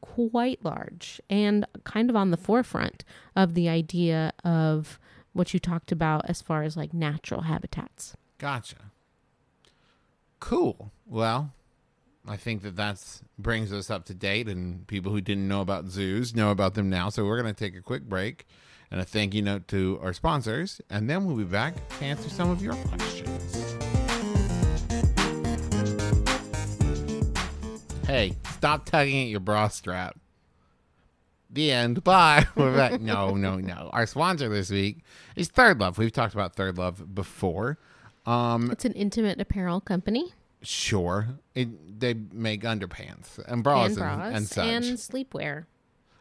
quite 0.02 0.64
large 0.64 1.22
and 1.30 1.66
kind 1.84 2.10
of 2.10 2.16
on 2.16 2.32
the 2.32 2.38
forefront 2.38 3.04
of 3.36 3.54
the 3.54 3.70
idea 3.70 4.34
of 4.44 5.00
what 5.34 5.54
you 5.54 5.60
talked 5.60 5.92
about 5.92 6.30
as 6.30 6.42
far 6.42 6.64
as 6.64 6.76
like 6.76 6.94
natural 6.94 7.42
habitats. 7.42 8.16
Gotcha. 8.38 8.78
Cool. 10.40 10.92
Well, 11.06 11.54
I 12.28 12.38
think 12.38 12.62
that 12.64 12.76
that's 12.76 13.24
brings 13.38 13.72
us 13.72 13.90
up 13.90 14.06
to 14.06 14.14
date, 14.14 14.48
and 14.48 14.86
people 14.88 15.12
who 15.12 15.22
didn't 15.22 15.48
know 15.48 15.62
about 15.62 15.88
zoos 15.88 16.36
know 16.36 16.52
about 16.52 16.74
them 16.74 16.90
now. 16.90 17.10
So 17.10 17.26
we're 17.26 17.42
going 17.42 17.54
to 17.54 17.60
take 17.60 17.76
a 17.76 17.82
quick 17.82 18.04
break 18.04 18.46
and 18.92 19.00
a 19.00 19.06
thank 19.06 19.34
you 19.34 19.42
note 19.42 19.68
to 19.70 20.00
our 20.04 20.14
sponsors, 20.14 20.82
and 20.90 21.10
then 21.10 21.26
we'll 21.26 21.38
be 21.38 21.44
back 21.44 21.76
to 22.00 22.06
answer 22.06 22.30
some 22.30 22.50
of 22.50 22.62
your 22.62 22.74
questions. 22.76 23.78
Hey, 28.06 28.36
stop 28.62 28.86
tugging 28.86 29.24
at 29.24 29.30
your 29.30 29.40
bra 29.40 29.68
strap. 29.70 30.20
The 31.50 31.72
end. 31.72 32.04
Bye. 32.04 32.46
We're 32.56 32.76
back. 32.76 33.02
No, 33.02 33.36
no, 33.36 33.56
no. 33.56 33.90
Our 33.92 34.06
sponsor 34.06 34.50
this 34.50 34.70
week 34.70 35.00
is 35.36 35.48
Third 35.50 35.80
Love. 35.80 35.98
We've 35.98 36.12
talked 36.12 36.36
about 36.36 36.56
Third 36.56 36.78
Love 36.78 37.16
before. 37.16 37.80
Um, 38.28 38.70
It's 38.70 38.86
an 38.86 38.94
intimate 38.94 39.42
apparel 39.42 39.82
company 39.82 40.32
sure, 40.62 41.28
it, 41.56 42.00
they 42.00 42.14
make 42.14 42.62
underpants 42.62 43.40
and 43.48 43.64
bras 43.64 43.98
and 43.98 44.00
and, 44.00 44.18
bras 44.20 44.36
and 44.36 44.48
such. 44.48 44.68
and 44.68 44.86
sleepwear. 45.00 45.66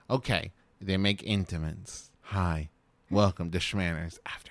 okay, 0.08 0.50
they 0.80 0.96
make 0.96 1.22
intimates. 1.22 2.10
Hi, 2.22 2.70
welcome 3.10 3.50
to 3.50 3.58
Schmanners 3.58 4.18
After. 4.24 4.50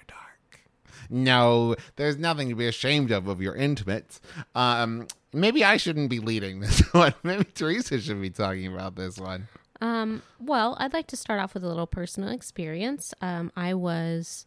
No, 1.10 1.76
there's 1.95 2.17
nothing 2.17 2.50
to 2.50 2.56
be 2.56 2.67
ashamed 2.67 3.12
of 3.12 3.28
of 3.28 3.41
your 3.41 3.56
intimates. 3.56 4.22
Um, 4.56 5.08
maybe 5.34 5.63
I 5.63 5.78
shouldn't 5.78 6.10
be 6.10 6.19
leading 6.19 6.60
this 6.60 6.80
one. 6.93 7.13
Maybe 7.24 7.43
Teresa 7.43 8.00
should 8.00 8.22
be 8.22 8.30
talking 8.30 8.72
about 8.74 8.95
this 8.95 9.17
one. 9.17 9.48
Um, 9.82 10.22
well, 10.39 10.76
I'd 10.80 10.93
like 10.93 11.08
to 11.08 11.15
start 11.15 11.39
off 11.39 11.54
with 11.54 11.63
a 11.63 11.67
little 11.67 11.88
personal 11.88 12.30
experience. 12.30 13.13
Um, 13.22 13.52
I 13.56 13.74
was 13.74 14.45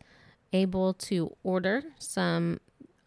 able 0.52 0.92
to 0.94 1.34
order 1.42 1.82
some 1.98 2.60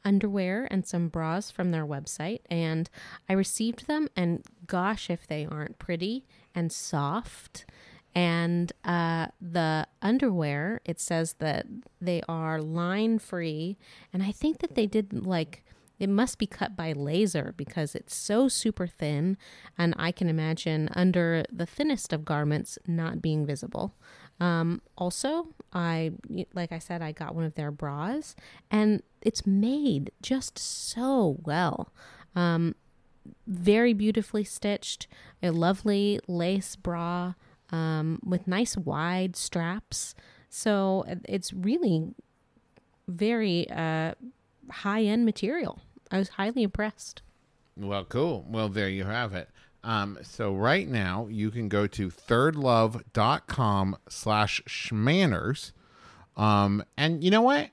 underwear 0.04 0.68
and 0.70 0.86
some 0.86 1.08
bras 1.08 1.50
from 1.50 1.72
their 1.72 1.86
website 1.86 2.42
and 2.50 2.90
I 3.28 3.34
received 3.34 3.88
them 3.88 4.08
and 4.16 4.44
gosh 4.68 5.10
if 5.10 5.26
they 5.26 5.48
aren't 5.50 5.80
pretty 5.80 6.26
and 6.54 6.72
soft 6.72 7.66
and 8.16 8.72
uh, 8.86 9.28
the 9.42 9.86
underwear 10.02 10.80
it 10.86 11.02
says 11.02 11.34
that 11.40 11.66
they 12.00 12.22
are 12.30 12.62
line 12.62 13.20
free. 13.20 13.78
And 14.14 14.24
I 14.24 14.32
think 14.32 14.60
that 14.60 14.76
they 14.76 14.88
did 14.88 15.26
like 15.26 15.64
it 16.00 16.10
must 16.10 16.40
be 16.40 16.48
cut 16.48 16.76
by 16.76 16.92
laser 16.92 17.54
because 17.56 17.96
it's 17.96 18.16
so 18.16 18.48
super 18.48 18.88
thin. 18.88 19.38
And 19.78 19.94
I 19.98 20.12
can 20.12 20.28
imagine 20.28 20.90
under 20.94 21.46
the 21.52 21.66
thinnest 21.66 22.12
of 22.12 22.26
garments 22.26 22.78
not 22.88 23.22
being 23.22 23.46
visible. 23.46 23.94
Um, 24.40 24.82
also, 24.98 25.50
I 25.72 26.12
like 26.54 26.72
I 26.72 26.80
said, 26.80 27.02
I 27.02 27.12
got 27.12 27.36
one 27.36 27.46
of 27.46 27.56
their 27.56 27.72
bras, 27.72 28.36
and 28.70 29.02
it's 29.22 29.46
made 29.46 30.12
just 30.22 30.60
so 30.60 31.38
well. 31.44 31.94
Um, 32.36 32.76
very 33.48 33.94
beautifully 33.94 34.44
stitched, 34.44 35.08
a 35.42 35.52
lovely 35.52 36.20
lace 36.28 36.76
bra 36.76 37.34
um, 37.72 38.20
with 38.24 38.48
nice 38.48 38.78
wide 38.78 39.36
straps. 39.36 40.16
So 40.50 41.06
it's 41.26 41.54
really 41.54 42.14
very 43.08 43.70
uh, 43.70 44.14
high 44.70 45.04
end 45.04 45.26
material. 45.26 45.82
I 46.12 46.20
was 46.20 46.30
highly 46.30 46.64
impressed. 46.64 47.22
Well, 47.78 48.06
cool. 48.06 48.46
Well, 48.48 48.70
there 48.70 48.90
you 48.90 49.04
have 49.04 49.34
it. 49.34 49.50
Um, 49.84 50.18
so 50.24 50.54
right 50.54 50.88
now 50.88 51.28
you 51.30 51.52
can 51.52 51.70
go 51.70 51.86
to 51.88 52.10
thirdlove.com 52.10 53.98
slash 54.10 54.62
schmanners. 54.68 55.72
Um, 56.36 56.84
and 56.98 57.24
you 57.24 57.30
know 57.32 57.42
what? 57.42 57.70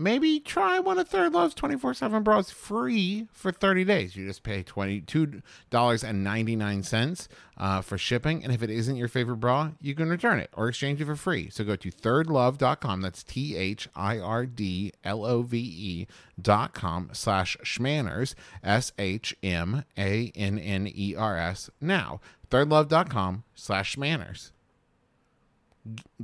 Maybe 0.00 0.40
try 0.40 0.80
one 0.80 0.98
of 0.98 1.08
Third 1.08 1.32
Love's 1.32 1.54
24 1.54 1.94
7 1.94 2.22
bras 2.22 2.50
free 2.50 3.28
for 3.32 3.50
30 3.52 3.84
days. 3.84 4.16
You 4.16 4.26
just 4.26 4.42
pay 4.42 4.64
$22.99 4.64 7.28
uh, 7.58 7.82
for 7.82 7.98
shipping. 7.98 8.42
And 8.42 8.50
if 8.52 8.62
it 8.62 8.70
isn't 8.70 8.96
your 8.96 9.08
favorite 9.08 9.36
bra, 9.36 9.72
you 9.80 9.94
can 9.94 10.08
return 10.08 10.40
it 10.40 10.50
or 10.56 10.68
exchange 10.68 11.00
it 11.00 11.04
for 11.04 11.16
free. 11.16 11.50
So 11.50 11.64
go 11.64 11.76
to 11.76 11.90
thirdlove.com. 11.90 13.02
That's 13.02 13.22
T 13.22 13.56
H 13.56 13.88
I 13.94 14.18
R 14.18 14.46
D 14.46 14.92
L 15.04 15.24
O 15.24 15.42
V 15.42 15.58
E 15.58 16.06
dot 16.40 16.72
com 16.72 17.10
slash 17.12 17.58
schmanners, 17.62 18.34
S 18.64 18.92
H 18.98 19.36
M 19.42 19.84
A 19.98 20.32
N 20.34 20.58
N 20.58 20.90
E 20.92 21.14
R 21.14 21.36
S. 21.36 21.68
Now, 21.80 22.20
thirdlove.com 22.50 23.44
slash 23.54 23.96
schmanners 23.96 24.50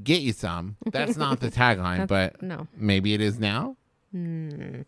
get 0.03 0.21
you 0.23 0.33
some. 0.33 0.77
That's 0.87 1.17
not 1.17 1.41
the 1.41 1.51
tagline, 1.51 2.07
but 2.07 2.43
no. 2.43 2.67
maybe 2.77 3.15
it 3.15 3.21
is 3.21 3.39
now. 3.39 3.77
Mm. 4.15 4.85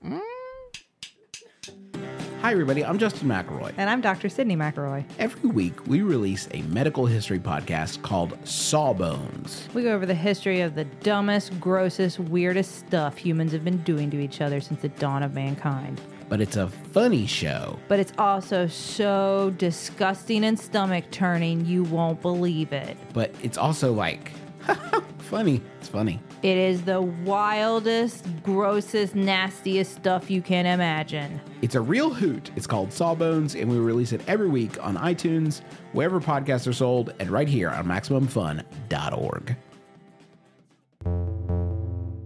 Hi, 2.41 2.53
everybody. 2.53 2.85
I'm 2.85 2.99
Justin 2.99 3.27
McElroy. 3.27 3.75
And 3.77 3.91
I'm 3.91 4.01
Dr. 4.01 4.29
Sydnee 4.29 4.57
McElroy. 4.57 5.05
Every 5.19 5.51
week, 5.51 5.87
we 5.89 6.03
release 6.03 6.49
a 6.53 6.63
medical 6.63 7.05
history 7.05 7.41
podcast 7.41 8.03
called 8.03 8.39
Sawbones. 8.47 9.69
We 9.75 9.83
go 9.83 9.93
over 9.93 10.07
the 10.07 10.15
history 10.15 10.61
of 10.61 10.77
the 10.77 10.85
dumbest, 10.85 11.59
grossest, 11.59 12.21
weirdest 12.21 12.79
stuff 12.79 13.19
humans 13.19 13.51
have 13.53 13.65
been 13.65 13.83
doing 13.83 14.09
to 14.13 14.21
each 14.21 14.41
other 14.41 14.61
since 14.61 14.81
the 14.83 14.89
dawn 14.89 15.25
of 15.25 15.35
mankind. 15.35 16.01
But 16.29 16.41
it's 16.41 16.57
a 16.57 16.69
funny 16.69 17.27
show. 17.27 17.77
But 17.89 17.99
it's 17.99 18.13
also 18.19 18.69
so 18.69 19.53
disgusting 19.59 20.45
and 20.45 20.59
stomach 20.59 21.11
turning, 21.11 21.67
you 21.67 21.83
won't 21.85 22.23
believe 22.23 22.73
it. 22.73 22.97
But 23.13 23.35
it's 23.43 23.59
also 23.59 23.93
like 23.93 24.31
funny. 25.19 25.63
It's 25.81 25.89
funny. 25.89 26.21
It 26.43 26.57
is 26.57 26.83
the 26.83 27.01
wildest, 27.01 28.25
grossest, 28.43 29.15
nastiest 29.15 29.95
stuff 29.95 30.31
you 30.31 30.43
can 30.43 30.67
imagine. 30.67 31.41
It's 31.63 31.75
a 31.75 31.81
real 31.81 32.11
hoot. 32.11 32.51
It's 32.57 32.67
called 32.67 32.93
Sawbones, 32.93 33.55
and 33.55 33.71
we 33.71 33.79
release 33.79 34.13
it 34.13 34.21
every 34.27 34.49
week 34.49 34.83
on 34.85 34.97
iTunes, 34.97 35.63
wherever 35.93 36.21
podcasts 36.21 36.67
are 36.67 36.73
sold, 36.73 37.13
and 37.19 37.31
right 37.31 37.49
here 37.49 37.71
on 37.71 37.87
MaximumFun.org. 37.87 39.57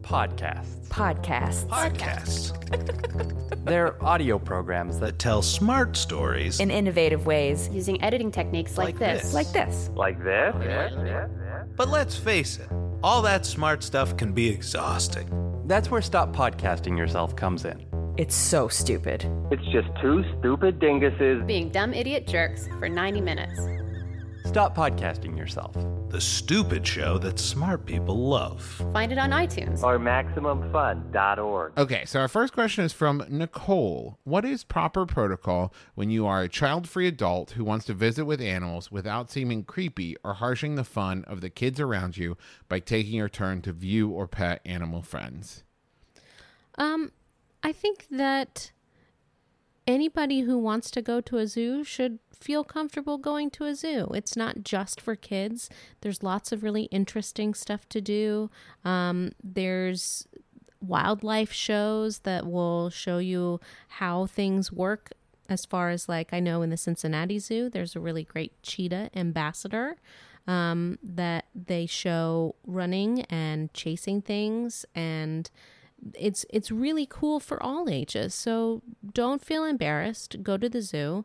Podcasts. 0.03 0.89
Podcasts. 0.89 1.67
Podcasts. 1.69 3.65
They're 3.65 4.03
audio 4.05 4.39
programs 4.39 4.99
that 4.99 5.13
that 5.13 5.19
tell 5.19 5.41
smart 5.41 5.97
stories. 5.97 6.61
In 6.61 6.71
innovative 6.71 7.27
ways. 7.27 7.69
using 7.73 8.03
editing 8.03 8.31
techniques 8.31 8.77
like, 8.77 8.99
Like 8.99 8.99
this. 8.99 9.23
this. 9.23 9.35
Like 9.35 9.53
this. 9.53 9.91
like 9.95 10.23
this. 10.23 11.31
But 11.77 11.89
let's 11.89 12.17
face 12.17 12.59
it, 12.59 12.69
all 13.03 13.23
that 13.23 13.45
smart 13.47 13.83
stuff 13.83 14.17
can 14.17 14.33
be 14.33 14.49
exhausting. 14.49 15.29
That's 15.67 15.91
where 15.91 16.03
Stop 16.03 16.35
Podcasting 16.35 16.97
Yourself 16.97 17.35
comes 17.37 17.65
in. 17.65 17.87
It's 18.19 18.35
so 18.35 18.69
stupid. 18.69 19.25
It's 19.51 19.65
just 19.73 19.89
two 20.01 20.23
stupid 20.39 20.79
dinguses. 20.79 21.47
Being 21.47 21.71
dumb 21.71 21.95
idiot 21.95 22.27
jerks 22.27 22.69
for 22.79 22.89
90 22.89 23.21
minutes. 23.21 23.59
Stop 24.45 24.77
Podcasting 24.77 25.37
Yourself. 25.37 25.77
The 26.09 26.21
stupid 26.21 26.87
show 26.87 27.17
that 27.19 27.39
smart 27.39 27.87
people 27.87 28.29
love. 28.29 28.63
Find 28.93 29.13
it 29.13 29.19
on 29.19 29.31
iTunes. 29.31 29.83
Or 29.83 29.99
MaximumFun.org. 29.99 31.79
Okay, 31.79 32.05
so 32.05 32.21
our 32.21 32.29
first 32.29 32.53
question 32.53 32.85
is 32.85 32.93
from 32.93 33.25
Nicole. 33.29 34.19
What 34.25 34.45
is 34.45 34.65
proper 34.65 35.07
protocol 35.07 35.73
when 35.95 36.11
you 36.11 36.27
are 36.27 36.43
a 36.43 36.49
child 36.49 36.89
free 36.89 37.07
adult 37.07 37.53
who 37.53 37.65
wants 37.65 37.87
to 37.87 37.95
visit 37.95 38.25
with 38.25 38.41
animals 38.41 38.91
without 38.91 39.31
seeming 39.31 39.65
creepy 39.65 40.17
or 40.23 40.35
harshing 40.35 40.75
the 40.75 40.85
fun 40.85 41.25
of 41.27 41.41
the 41.41 41.51
kids 41.51 41.81
around 41.81 42.17
you 42.17 42.37
by 42.69 42.81
taking 42.81 43.15
your 43.15 43.29
turn 43.29 43.63
to 43.63 43.73
view 43.73 44.11
or 44.11 44.27
pet 44.27 44.61
animal 44.67 45.03
friends? 45.03 45.65
Um, 46.77 47.13
I 47.63 47.73
think 47.73 48.07
that 48.11 48.73
anybody 49.87 50.41
who 50.41 50.59
wants 50.59 50.91
to 50.93 51.03
go 51.03 51.21
to 51.21 51.39
a 51.39 51.47
zoo 51.47 51.85
should 51.85 52.19
feel 52.39 52.65
comfortable 52.65 53.19
going 53.19 53.51
to 53.51 53.65
a 53.65 53.75
zoo. 53.75 54.09
It's 54.15 54.37
not 54.37 54.65
just 54.65 55.01
for 55.01 55.15
kids. 55.15 55.71
There's 56.01 56.23
lots 56.23 56.53
of 56.53 56.63
really 56.63 56.85
interesting 56.85 57.55
stuff 57.55 57.89
to 57.91 58.01
do. 58.01 58.51
Um, 58.85 59.33
there's 59.43 60.27
wildlife 60.81 61.53
shows 61.53 62.21
that 62.21 62.47
will 62.47 62.91
show 62.91 63.19
you 63.19 63.61
how 63.89 64.27
things 64.27 64.73
work 64.73 65.13
as 65.49 65.65
far 65.65 65.91
as 65.91 66.09
like 66.09 66.33
I 66.33 66.41
know 66.41 66.63
in 66.63 66.71
the 66.71 66.77
Cincinnati 66.77 67.39
Zoo, 67.39 67.69
there's 67.69 67.95
a 67.95 68.01
really 68.01 68.25
great 68.25 68.61
cheetah 68.63 69.11
ambassador 69.15 69.97
um, 70.47 70.99
that 71.03 71.47
they 71.55 71.87
show 71.87 72.55
running 72.67 73.23
and 73.23 73.73
chasing 73.75 74.23
things 74.23 74.85
and 74.95 75.51
it's 76.15 76.45
it's 76.51 76.71
really 76.71 77.07
cool 77.07 77.41
for 77.41 77.63
all 77.63 77.89
ages. 77.89 78.35
So 78.35 78.83
don't 79.13 79.45
feel 79.45 79.65
embarrassed. 79.65 80.43
Go 80.43 80.57
to 80.57 80.69
the 80.69 80.83
zoo. 80.83 81.25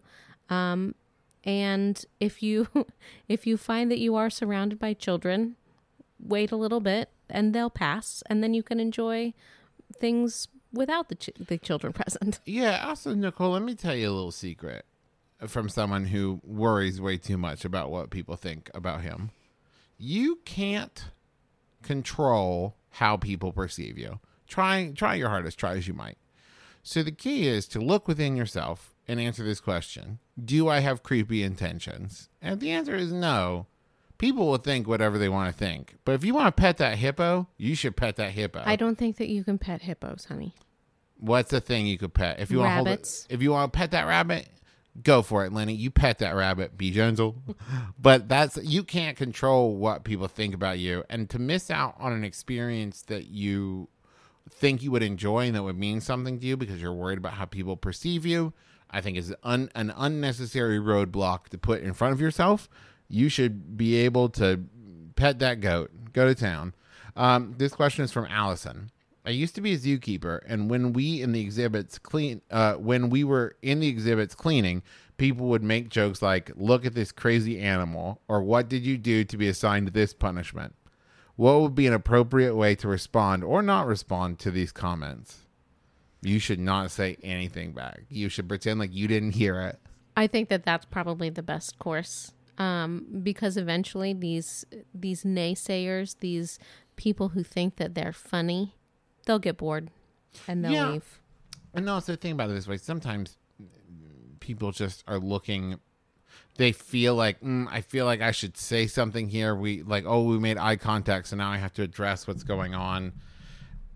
Um, 0.50 0.96
and 1.44 2.04
if 2.20 2.44
you 2.44 2.68
if 3.28 3.48
you 3.48 3.58
find 3.58 3.90
that 3.92 4.00
you 4.00 4.16
are 4.16 4.30
surrounded 4.30 4.80
by 4.80 4.94
children, 4.94 5.56
wait 6.20 6.52
a 6.52 6.56
little 6.56 6.80
bit 6.80 7.10
and 7.30 7.54
they'll 7.54 7.70
pass 7.70 8.24
and 8.28 8.44
then 8.44 8.54
you 8.54 8.64
can 8.64 8.80
enjoy 8.80 9.34
things 10.00 10.48
without 10.72 11.10
the 11.10 11.16
ch- 11.16 11.32
the 11.40 11.58
children 11.58 11.94
present. 12.02 12.40
Yeah, 12.46 12.86
also, 12.88 13.14
Nicole, 13.14 13.52
let 13.52 13.64
me 13.64 13.76
tell 13.76 13.96
you 13.96 14.10
a 14.10 14.12
little 14.12 14.32
secret 14.32 14.86
from 15.48 15.70
someone 15.70 16.06
who 16.06 16.42
worries 16.44 17.00
way 17.00 17.18
too 17.18 17.38
much 17.38 17.64
about 17.64 17.92
what 17.92 18.10
people 18.10 18.36
think 18.36 18.70
about 18.74 19.02
him. 19.02 19.32
You 19.98 20.40
can't 20.46 21.06
control 21.84 22.76
how 22.92 23.18
people 23.18 23.52
perceive 23.52 23.98
you. 23.98 24.20
Try 24.48 24.92
try 24.96 25.16
your 25.16 25.30
hardest, 25.30 25.58
try 25.58 25.76
as 25.76 25.88
you 25.88 25.94
might. 25.94 26.18
So 26.84 27.04
the 27.04 27.12
key 27.12 27.48
is 27.48 27.68
to 27.70 27.80
look 27.80 28.08
within 28.08 28.36
yourself 28.36 28.96
and 29.08 29.20
answer 29.20 29.44
this 29.44 29.60
question. 29.60 30.20
Do 30.44 30.70
I 30.70 30.80
have 30.80 31.04
creepy 31.04 31.44
intentions? 31.44 32.30
And 32.42 32.54
if 32.54 32.60
the 32.60 32.72
answer 32.72 32.96
is 32.96 33.12
no, 33.12 33.68
people 34.18 34.48
will 34.48 34.58
think 34.58 34.88
whatever 34.88 35.18
they 35.18 35.30
want 35.30 35.52
to 35.52 35.58
think. 35.58 35.96
But 36.06 36.14
if 36.14 36.24
you 36.24 36.34
want 36.34 36.48
to 36.56 36.62
pet 36.62 36.78
that 36.78 36.98
hippo, 36.98 37.48
you 37.58 37.76
should 37.76 37.96
pet 37.96 38.16
that 38.18 38.32
hippo. 38.32 38.64
I 38.66 38.76
don't 38.76 38.98
think 38.98 39.18
that 39.18 39.30
you 39.30 39.44
can 39.44 39.58
pet 39.58 39.82
hippos, 39.82 40.26
honey. 40.26 40.56
What's 41.20 41.52
the 41.52 41.62
thing 41.62 41.88
you 41.88 41.98
could 41.98 42.14
pet? 42.14 42.40
If 42.40 42.52
you 42.52 42.60
want 42.60 42.70
to 42.70 42.76
hold 42.76 42.88
it, 42.88 43.28
if 43.30 43.42
you 43.42 43.52
want 43.52 43.74
to 43.74 43.78
pet 43.78 43.92
that 43.92 44.06
rabbit, 44.06 44.48
go 45.02 45.22
for 45.22 45.46
it, 45.46 45.54
Lenny. 45.54 45.74
You 45.74 45.90
pet 45.90 46.20
that 46.20 46.36
rabbit. 46.36 46.78
Be 46.78 46.92
gentle. 46.92 47.36
but 48.00 48.30
that's 48.30 48.58
you 48.64 48.84
can't 48.84 49.18
control 49.18 49.76
what 49.76 50.04
people 50.04 50.28
think 50.28 50.54
about 50.54 50.80
you, 50.80 51.04
and 51.10 51.30
to 51.32 51.40
miss 51.40 51.72
out 51.72 51.96
on 52.00 52.14
an 52.14 52.24
experience 52.24 53.02
that 53.04 53.28
you 53.28 53.90
think 54.50 54.84
you 54.84 54.92
would 54.92 55.04
enjoy 55.04 55.48
and 55.48 55.56
that 55.56 55.64
would 55.64 55.78
mean 55.78 56.02
something 56.02 56.40
to 56.40 56.46
you 56.46 56.58
because 56.58 56.82
you're 56.82 56.94
worried 56.94 57.18
about 57.18 57.34
how 57.34 57.46
people 57.46 57.78
perceive 57.78 58.26
you, 58.26 58.54
I 58.90 59.02
think 59.02 59.18
is 59.18 59.34
un, 59.44 59.70
an 59.76 59.94
unnecessary 59.96 60.80
roadblock 60.80 61.50
to 61.50 61.58
put 61.58 61.82
in 61.82 61.94
front 61.94 62.14
of 62.14 62.22
yourself. 62.22 62.70
You 63.10 63.30
should 63.30 63.78
be 63.78 63.96
able 63.96 64.30
to 64.30 64.66
pet 65.16 65.40
that 65.40 65.62
goat. 65.62 65.92
Go 66.14 66.26
to 66.28 66.36
town. 66.36 66.74
Um, 67.16 67.56
this 67.58 67.74
question 67.74 68.06
is 68.06 68.12
from 68.12 68.26
Allison. 68.26 68.92
I 69.26 69.32
used 69.32 69.56
to 69.56 69.62
be 69.62 69.74
a 69.74 69.78
zookeeper, 69.78 70.40
and 70.46 70.70
when 70.70 70.94
we 70.94 71.22
in 71.22 71.34
the 71.34 71.42
exhibits 71.42 72.00
clean, 72.00 72.42
uh, 72.50 72.76
when 72.76 73.10
we 73.10 73.26
were 73.26 73.58
in 73.62 73.82
the 73.82 73.90
exhibits 73.90 74.34
cleaning, 74.34 74.84
people 75.18 75.48
would 75.48 75.64
make 75.64 75.90
jokes 75.90 76.22
like, 76.22 76.50
"Look 76.56 76.86
at 76.86 76.94
this 76.94 77.12
crazy 77.12 77.60
animal," 77.60 78.22
or 78.30 78.42
"What 78.42 78.70
did 78.70 78.86
you 78.86 78.98
do 78.98 79.26
to 79.26 79.38
be 79.38 79.50
assigned 79.50 79.90
this 79.90 80.14
punishment?" 80.14 80.76
What 81.38 81.62
would 81.62 81.76
be 81.76 81.88
an 81.88 81.94
appropriate 81.94 82.56
way 82.56 82.76
to 82.76 82.88
respond 82.88 83.44
or 83.44 83.62
not 83.62 83.88
respond 83.88 84.40
to 84.40 84.52
these 84.52 84.72
comments? 84.72 85.38
You 86.22 86.40
should 86.40 86.60
not 86.60 86.92
say 86.92 87.16
anything 87.24 87.72
back. 87.74 88.02
You 88.10 88.28
should 88.28 88.50
pretend 88.50 88.80
like 88.80 88.94
you 88.94 89.08
didn't 89.08 89.32
hear 89.34 89.62
it. 89.62 89.80
I 90.18 90.26
think 90.28 90.50
that 90.50 90.66
that's 90.66 90.86
probably 90.86 91.30
the 91.30 91.44
best 91.44 91.78
course 91.78 92.34
um, 92.58 93.06
because 93.22 93.56
eventually 93.56 94.14
these 94.14 94.66
these 94.96 95.24
naysayers, 95.24 96.16
these 96.20 96.58
people 96.96 97.30
who 97.30 97.44
think 97.44 97.76
that 97.76 97.94
they're 97.94 98.12
funny, 98.12 98.74
they'll 99.28 99.38
get 99.38 99.58
bored 99.58 99.92
and 100.48 100.66
they'll 100.66 100.72
Yeah. 100.74 100.90
leave. 100.94 101.20
And 101.76 101.88
also 101.88 102.16
think 102.16 102.34
about 102.34 102.50
it 102.50 102.54
this 102.54 102.68
way: 102.68 102.78
sometimes 102.78 103.38
people 104.40 104.72
just 104.72 105.04
are 105.08 105.20
looking. 105.20 105.80
They 106.58 106.72
feel 106.72 107.16
like 107.16 107.42
mm, 107.42 107.68
I 107.70 107.82
feel 107.82 108.06
like 108.06 108.22
I 108.22 108.32
should 108.32 108.58
say 108.58 108.88
something 108.88 109.30
here. 109.30 109.56
We 109.56 109.84
like 109.84 110.06
oh 110.06 110.24
we 110.24 110.40
made 110.40 110.58
eye 110.58 110.76
contact, 110.76 111.28
so 111.28 111.36
now 111.36 111.52
I 111.52 111.58
have 111.58 111.74
to 111.74 111.84
address 111.84 112.28
what's 112.28 112.44
going 112.44 112.76
on. 112.76 113.14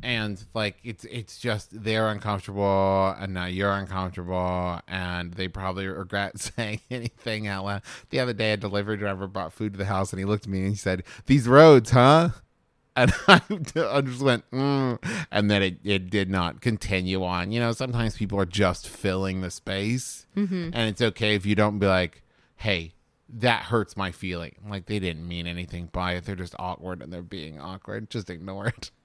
And 0.04 0.44
like 0.54 0.78
it's 0.84 1.04
it's 1.06 1.38
just 1.38 1.84
they're 1.84 2.10
uncomfortable, 2.10 3.16
and 3.20 3.34
now 3.34 3.46
you're 3.46 3.72
uncomfortable, 3.72 4.80
and 4.88 5.34
they 5.34 5.48
probably 5.48 5.88
regret 5.88 6.40
saying 6.58 6.82
anything 6.90 7.48
out 7.48 7.66
loud. 7.66 7.82
The 8.10 8.20
other 8.20 8.34
day, 8.34 8.54
a 8.54 8.58
delivery 8.58 8.98
driver 8.98 9.28
brought 9.28 9.54
food 9.54 9.74
to 9.74 9.78
the 9.78 9.86
house, 9.86 10.12
and 10.12 10.20
he 10.20 10.26
looked 10.26 10.46
at 10.46 10.50
me 10.50 10.60
and 10.60 10.70
he 10.70 10.76
said, 10.76 11.04
"These 11.26 11.48
roads, 11.48 11.92
huh?" 11.92 12.30
and 12.96 13.14
I, 13.28 13.40
just 14.02 14.22
went, 14.22 14.50
mm, 14.52 15.00
and 15.32 15.50
then 15.50 15.64
it, 15.64 15.78
it 15.84 16.10
did 16.10 16.30
not 16.30 16.60
continue 16.60 17.24
on. 17.24 17.52
You 17.52 17.62
know, 17.62 17.72
sometimes 17.72 18.18
people 18.18 18.38
are 18.40 18.46
just 18.46 18.88
filling 18.90 19.40
the 19.42 19.50
space, 19.50 20.26
and 20.74 20.90
it's 20.90 21.02
okay 21.02 21.36
if 21.36 21.46
you 21.46 21.56
don't 21.56 21.80
be 21.80 21.88
like, 21.88 22.22
hey, 22.62 22.94
that 23.28 23.64
hurts 23.64 23.98
my 23.98 24.12
feeling. 24.12 24.56
Like 24.68 24.86
they 24.86 25.00
didn't 25.00 25.28
mean 25.28 25.48
anything 25.48 25.90
by 25.92 26.14
it. 26.14 26.26
They're 26.26 26.36
just 26.36 26.54
awkward 26.60 27.02
and 27.02 27.12
they're 27.12 27.24
being 27.24 27.60
awkward. 27.60 28.12
Just 28.12 28.30
ignore 28.30 28.68
it. 28.68 28.92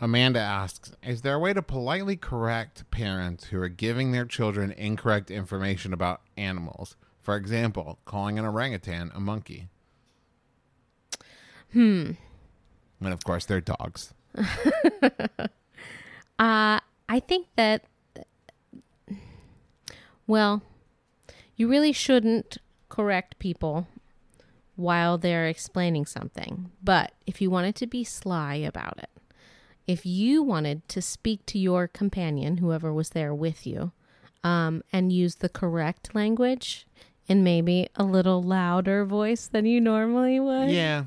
Amanda 0.00 0.40
asks 0.40 0.92
Is 1.02 1.20
there 1.20 1.34
a 1.34 1.38
way 1.38 1.52
to 1.52 1.60
politely 1.60 2.16
correct 2.16 2.90
parents 2.90 3.44
who 3.44 3.60
are 3.60 3.68
giving 3.68 4.12
their 4.12 4.24
children 4.24 4.72
incorrect 4.72 5.30
information 5.30 5.92
about 5.92 6.22
animals? 6.38 6.96
For 7.20 7.36
example, 7.36 7.98
calling 8.06 8.38
an 8.38 8.46
orangutan 8.46 9.10
a 9.14 9.20
monkey. 9.20 9.68
Hmm. 11.72 12.12
And 13.00 13.12
of 13.12 13.22
course, 13.22 13.44
they're 13.44 13.60
dogs. 13.60 14.14
Uh, 16.38 16.80
I 17.08 17.20
think 17.20 17.46
that, 17.56 17.84
well, 20.26 20.62
you 21.56 21.68
really 21.68 21.92
shouldn't 21.92 22.58
correct 22.88 23.38
people 23.38 23.86
while 24.74 25.16
they're 25.16 25.46
explaining 25.46 26.04
something. 26.04 26.70
But 26.82 27.12
if 27.26 27.40
you 27.40 27.50
wanted 27.50 27.74
to 27.76 27.86
be 27.86 28.04
sly 28.04 28.56
about 28.56 28.98
it, 28.98 29.08
if 29.86 30.04
you 30.04 30.42
wanted 30.42 30.86
to 30.90 31.00
speak 31.00 31.46
to 31.46 31.58
your 31.58 31.88
companion, 31.88 32.58
whoever 32.58 32.92
was 32.92 33.10
there 33.10 33.34
with 33.34 33.66
you, 33.66 33.92
um, 34.44 34.82
and 34.92 35.10
use 35.12 35.36
the 35.36 35.48
correct 35.48 36.14
language 36.14 36.86
in 37.28 37.42
maybe 37.42 37.88
a 37.96 38.04
little 38.04 38.42
louder 38.42 39.04
voice 39.04 39.46
than 39.46 39.64
you 39.64 39.80
normally 39.80 40.38
would, 40.38 40.68
Yeah. 40.70 41.04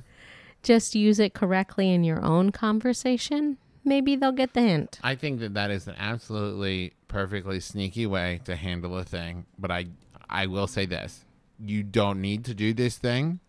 Just 0.63 0.95
use 0.95 1.19
it 1.19 1.33
correctly 1.33 1.91
in 1.91 2.03
your 2.03 2.23
own 2.23 2.51
conversation, 2.51 3.57
maybe 3.83 4.15
they'll 4.15 4.31
get 4.31 4.53
the 4.53 4.61
hint. 4.61 4.99
I 5.03 5.15
think 5.15 5.39
that 5.39 5.53
that 5.53 5.71
is 5.71 5.87
an 5.87 5.95
absolutely 5.97 6.93
perfectly 7.07 7.59
sneaky 7.59 8.05
way 8.05 8.41
to 8.45 8.55
handle 8.55 8.97
a 8.97 9.03
thing. 9.03 9.45
But 9.57 9.71
I, 9.71 9.87
I 10.29 10.47
will 10.47 10.67
say 10.67 10.85
this: 10.85 11.25
you 11.59 11.83
don't 11.83 12.21
need 12.21 12.45
to 12.45 12.53
do 12.53 12.73
this 12.73 12.97
thing. 12.97 13.39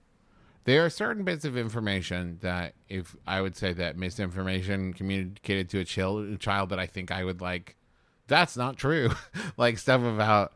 There 0.64 0.84
are 0.84 0.90
certain 0.90 1.24
bits 1.24 1.44
of 1.44 1.56
information 1.56 2.38
that, 2.42 2.74
if 2.88 3.16
I 3.26 3.40
would 3.40 3.56
say 3.56 3.72
that 3.72 3.96
misinformation 3.96 4.92
communicated 4.92 5.70
to 5.70 5.80
a 5.80 5.84
child, 5.84 6.38
child 6.38 6.68
that 6.68 6.78
I 6.78 6.86
think 6.86 7.10
I 7.10 7.24
would 7.24 7.40
like, 7.40 7.76
that's 8.26 8.56
not 8.56 8.76
true. 8.76 9.10
like 9.56 9.78
stuff 9.78 10.02
about 10.02 10.52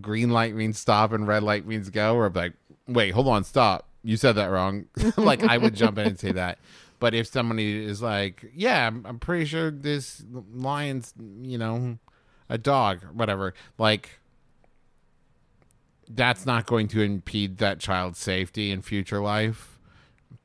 green 0.00 0.30
light 0.30 0.54
means 0.54 0.78
stop 0.78 1.12
and 1.12 1.26
red 1.26 1.42
light 1.42 1.66
means 1.66 1.90
go, 1.90 2.14
or 2.14 2.30
like, 2.30 2.54
wait, 2.86 3.10
hold 3.10 3.28
on, 3.28 3.42
stop. 3.44 3.88
You 4.06 4.16
said 4.16 4.36
that 4.36 4.46
wrong. 4.46 4.86
like 5.16 5.42
I 5.42 5.58
would 5.58 5.74
jump 5.74 5.98
in 5.98 6.06
and 6.06 6.18
say 6.18 6.30
that. 6.30 6.58
But 7.00 7.12
if 7.12 7.26
somebody 7.26 7.84
is 7.84 8.00
like, 8.00 8.46
yeah, 8.54 8.86
I'm, 8.86 9.04
I'm 9.04 9.18
pretty 9.18 9.46
sure 9.46 9.72
this 9.72 10.22
lion's, 10.54 11.12
you 11.42 11.58
know, 11.58 11.98
a 12.48 12.56
dog 12.56 13.00
whatever, 13.12 13.52
like 13.78 14.20
that's 16.08 16.46
not 16.46 16.66
going 16.66 16.86
to 16.88 17.02
impede 17.02 17.58
that 17.58 17.80
child's 17.80 18.20
safety 18.20 18.70
in 18.70 18.80
future 18.80 19.20
life. 19.20 19.80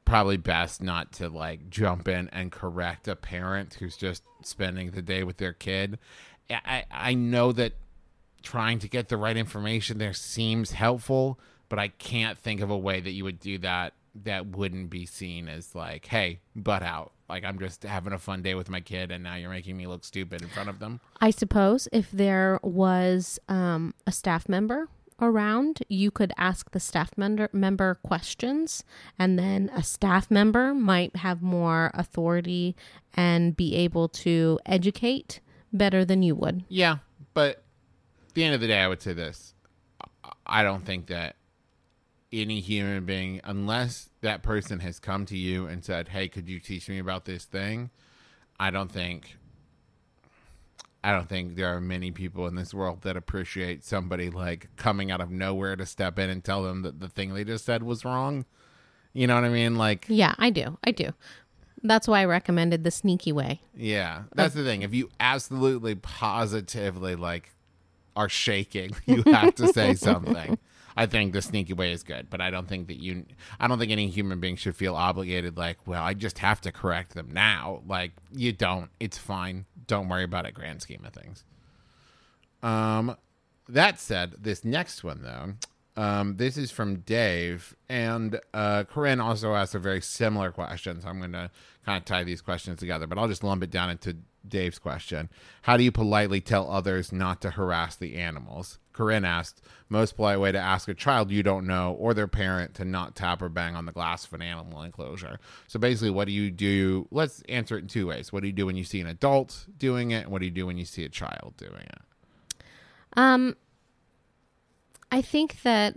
Probably 0.05 0.37
best 0.37 0.81
not 0.81 1.11
to 1.13 1.29
like 1.29 1.69
jump 1.69 2.07
in 2.07 2.29
and 2.29 2.51
correct 2.51 3.07
a 3.07 3.15
parent 3.15 3.75
who's 3.75 3.95
just 3.95 4.23
spending 4.41 4.89
the 4.89 5.03
day 5.03 5.23
with 5.23 5.37
their 5.37 5.53
kid. 5.53 5.99
I, 6.49 6.59
I 6.65 6.85
I 6.91 7.13
know 7.13 7.51
that 7.51 7.73
trying 8.41 8.79
to 8.79 8.89
get 8.89 9.09
the 9.09 9.17
right 9.17 9.37
information 9.37 9.99
there 9.99 10.13
seems 10.13 10.71
helpful, 10.71 11.39
but 11.71 11.79
I 11.79 11.87
can't 11.87 12.37
think 12.37 12.59
of 12.61 12.69
a 12.69 12.77
way 12.77 12.99
that 12.99 13.11
you 13.11 13.23
would 13.23 13.39
do 13.39 13.57
that 13.59 13.93
that 14.23 14.45
wouldn't 14.45 14.89
be 14.89 15.05
seen 15.05 15.47
as 15.47 15.73
like, 15.73 16.05
hey, 16.05 16.41
butt 16.53 16.83
out. 16.83 17.13
Like 17.29 17.45
I'm 17.45 17.57
just 17.59 17.83
having 17.83 18.11
a 18.11 18.19
fun 18.19 18.41
day 18.41 18.55
with 18.55 18.69
my 18.69 18.81
kid 18.81 19.09
and 19.09 19.23
now 19.23 19.35
you're 19.35 19.49
making 19.49 19.77
me 19.77 19.87
look 19.87 20.03
stupid 20.03 20.41
in 20.41 20.49
front 20.49 20.67
of 20.67 20.79
them. 20.79 20.99
I 21.21 21.29
suppose 21.29 21.87
if 21.93 22.11
there 22.11 22.59
was 22.61 23.39
um, 23.47 23.93
a 24.05 24.11
staff 24.11 24.49
member 24.49 24.89
around, 25.21 25.79
you 25.87 26.11
could 26.11 26.33
ask 26.37 26.71
the 26.71 26.79
staff 26.81 27.11
member 27.17 27.47
member 27.53 27.95
questions, 28.03 28.83
and 29.17 29.39
then 29.39 29.71
a 29.73 29.81
staff 29.83 30.29
member 30.29 30.73
might 30.73 31.15
have 31.17 31.41
more 31.41 31.91
authority 31.93 32.75
and 33.13 33.55
be 33.55 33.75
able 33.75 34.09
to 34.09 34.59
educate 34.65 35.39
better 35.71 36.03
than 36.03 36.21
you 36.23 36.35
would. 36.35 36.65
Yeah, 36.67 36.97
but 37.33 37.63
at 38.27 38.33
the 38.33 38.43
end 38.43 38.55
of 38.55 38.61
the 38.61 38.67
day, 38.67 38.79
I 38.79 38.87
would 38.89 39.01
say 39.01 39.13
this: 39.13 39.53
I- 40.25 40.31
I 40.45 40.63
don't 40.63 40.83
think 40.85 41.07
that 41.07 41.35
any 42.31 42.59
human 42.59 43.05
being, 43.05 43.41
unless 43.43 44.09
that 44.21 44.41
person 44.43 44.79
has 44.79 44.99
come 44.99 45.25
to 45.25 45.37
you 45.37 45.67
and 45.67 45.83
said, 45.83 46.09
"Hey, 46.09 46.27
could 46.27 46.47
you 46.47 46.59
teach 46.59 46.87
me 46.89 46.99
about 46.99 47.25
this 47.25 47.45
thing?" 47.45 47.89
I 48.59 48.71
don't 48.71 48.91
think. 48.91 49.37
I 51.03 51.11
don't 51.13 51.27
think 51.27 51.55
there 51.55 51.75
are 51.75 51.81
many 51.81 52.11
people 52.11 52.45
in 52.47 52.53
this 52.55 52.73
world 52.75 53.01
that 53.01 53.17
appreciate 53.17 53.83
somebody 53.83 54.29
like 54.29 54.69
coming 54.75 55.09
out 55.09 55.19
of 55.19 55.31
nowhere 55.31 55.75
to 55.75 55.85
step 55.85 56.19
in 56.19 56.29
and 56.29 56.43
tell 56.43 56.61
them 56.61 56.83
that 56.83 56.99
the 56.99 57.09
thing 57.09 57.33
they 57.33 57.43
just 57.43 57.65
said 57.65 57.81
was 57.81 58.05
wrong. 58.05 58.45
You 59.13 59.25
know 59.25 59.35
what 59.35 59.43
I 59.43 59.49
mean? 59.49 59.75
Like, 59.77 60.05
Yeah, 60.07 60.35
I 60.37 60.51
do. 60.51 60.77
I 60.83 60.91
do. 60.91 61.09
That's 61.83 62.07
why 62.07 62.21
I 62.21 62.25
recommended 62.25 62.83
the 62.83 62.91
sneaky 62.91 63.31
way. 63.31 63.61
Yeah, 63.75 64.23
that's 64.35 64.53
the 64.53 64.63
thing. 64.63 64.83
If 64.83 64.93
you 64.93 65.09
absolutely 65.19 65.95
positively 65.95 67.15
like 67.15 67.51
are 68.15 68.29
shaking, 68.29 68.91
you 69.07 69.23
have 69.25 69.55
to 69.55 69.73
say 69.73 69.93
something. 69.95 70.59
I 70.95 71.05
think 71.05 71.33
the 71.33 71.41
sneaky 71.41 71.73
way 71.73 71.91
is 71.91 72.03
good, 72.03 72.29
but 72.29 72.41
I 72.41 72.49
don't 72.49 72.67
think 72.67 72.87
that 72.87 73.01
you 73.01 73.25
I 73.59 73.67
don't 73.67 73.79
think 73.79 73.91
any 73.91 74.09
human 74.09 74.39
being 74.39 74.55
should 74.55 74.75
feel 74.75 74.95
obligated 74.95 75.57
like, 75.57 75.77
well, 75.85 76.03
I 76.03 76.13
just 76.13 76.39
have 76.39 76.61
to 76.61 76.71
correct 76.71 77.13
them 77.13 77.29
now. 77.31 77.81
Like 77.85 78.11
you 78.31 78.51
don't. 78.51 78.89
It's 78.99 79.17
fine. 79.17 79.65
Don't 79.87 80.09
worry 80.09 80.23
about 80.23 80.45
it 80.45 80.53
grand 80.53 80.81
scheme 80.81 81.03
of 81.05 81.13
things. 81.13 81.43
Um 82.63 83.15
that 83.69 83.99
said, 83.99 84.35
this 84.39 84.65
next 84.65 85.03
one 85.03 85.21
though, 85.23 85.53
um, 86.01 86.37
this 86.37 86.57
is 86.57 86.71
from 86.71 87.01
Dave, 87.01 87.75
and 87.87 88.39
uh, 88.55 88.85
Corinne 88.85 89.21
also 89.21 89.53
asked 89.53 89.75
a 89.75 89.79
very 89.79 90.01
similar 90.01 90.51
question. 90.51 90.99
So 90.99 91.07
I'm 91.07 91.19
going 91.19 91.33
to 91.33 91.51
kind 91.85 91.99
of 91.99 92.05
tie 92.05 92.23
these 92.23 92.41
questions 92.41 92.79
together, 92.79 93.05
but 93.05 93.19
I'll 93.19 93.27
just 93.27 93.43
lump 93.43 93.61
it 93.61 93.69
down 93.69 93.91
into 93.91 94.17
Dave's 94.47 94.79
question. 94.79 95.29
How 95.61 95.77
do 95.77 95.83
you 95.83 95.91
politely 95.91 96.41
tell 96.41 96.71
others 96.71 97.11
not 97.11 97.39
to 97.41 97.51
harass 97.51 97.95
the 97.95 98.15
animals? 98.15 98.79
Corinne 98.93 99.25
asked, 99.25 99.61
most 99.89 100.15
polite 100.15 100.39
way 100.39 100.51
to 100.51 100.57
ask 100.57 100.87
a 100.87 100.95
child 100.95 101.29
you 101.29 101.43
don't 101.43 101.67
know 101.67 101.93
or 101.99 102.15
their 102.15 102.27
parent 102.27 102.73
to 102.75 102.83
not 102.83 103.15
tap 103.15 103.39
or 103.39 103.49
bang 103.49 103.75
on 103.75 103.85
the 103.85 103.91
glass 103.91 104.25
of 104.25 104.33
an 104.33 104.41
animal 104.41 104.81
enclosure. 104.81 105.39
So 105.67 105.77
basically, 105.77 106.09
what 106.09 106.25
do 106.25 106.31
you 106.31 106.49
do? 106.49 107.07
Let's 107.11 107.43
answer 107.43 107.77
it 107.77 107.83
in 107.83 107.87
two 107.87 108.07
ways. 108.07 108.33
What 108.33 108.41
do 108.41 108.47
you 108.47 108.53
do 108.53 108.65
when 108.65 108.75
you 108.75 108.85
see 108.85 109.01
an 109.01 109.07
adult 109.07 109.67
doing 109.77 110.09
it? 110.09 110.23
And 110.23 110.31
what 110.31 110.39
do 110.39 110.45
you 110.45 110.51
do 110.51 110.65
when 110.65 110.79
you 110.79 110.85
see 110.85 111.05
a 111.05 111.09
child 111.09 111.53
doing 111.57 111.83
it? 111.83 112.63
Um, 113.13 113.55
I 115.11 115.21
think 115.21 115.61
that 115.63 115.95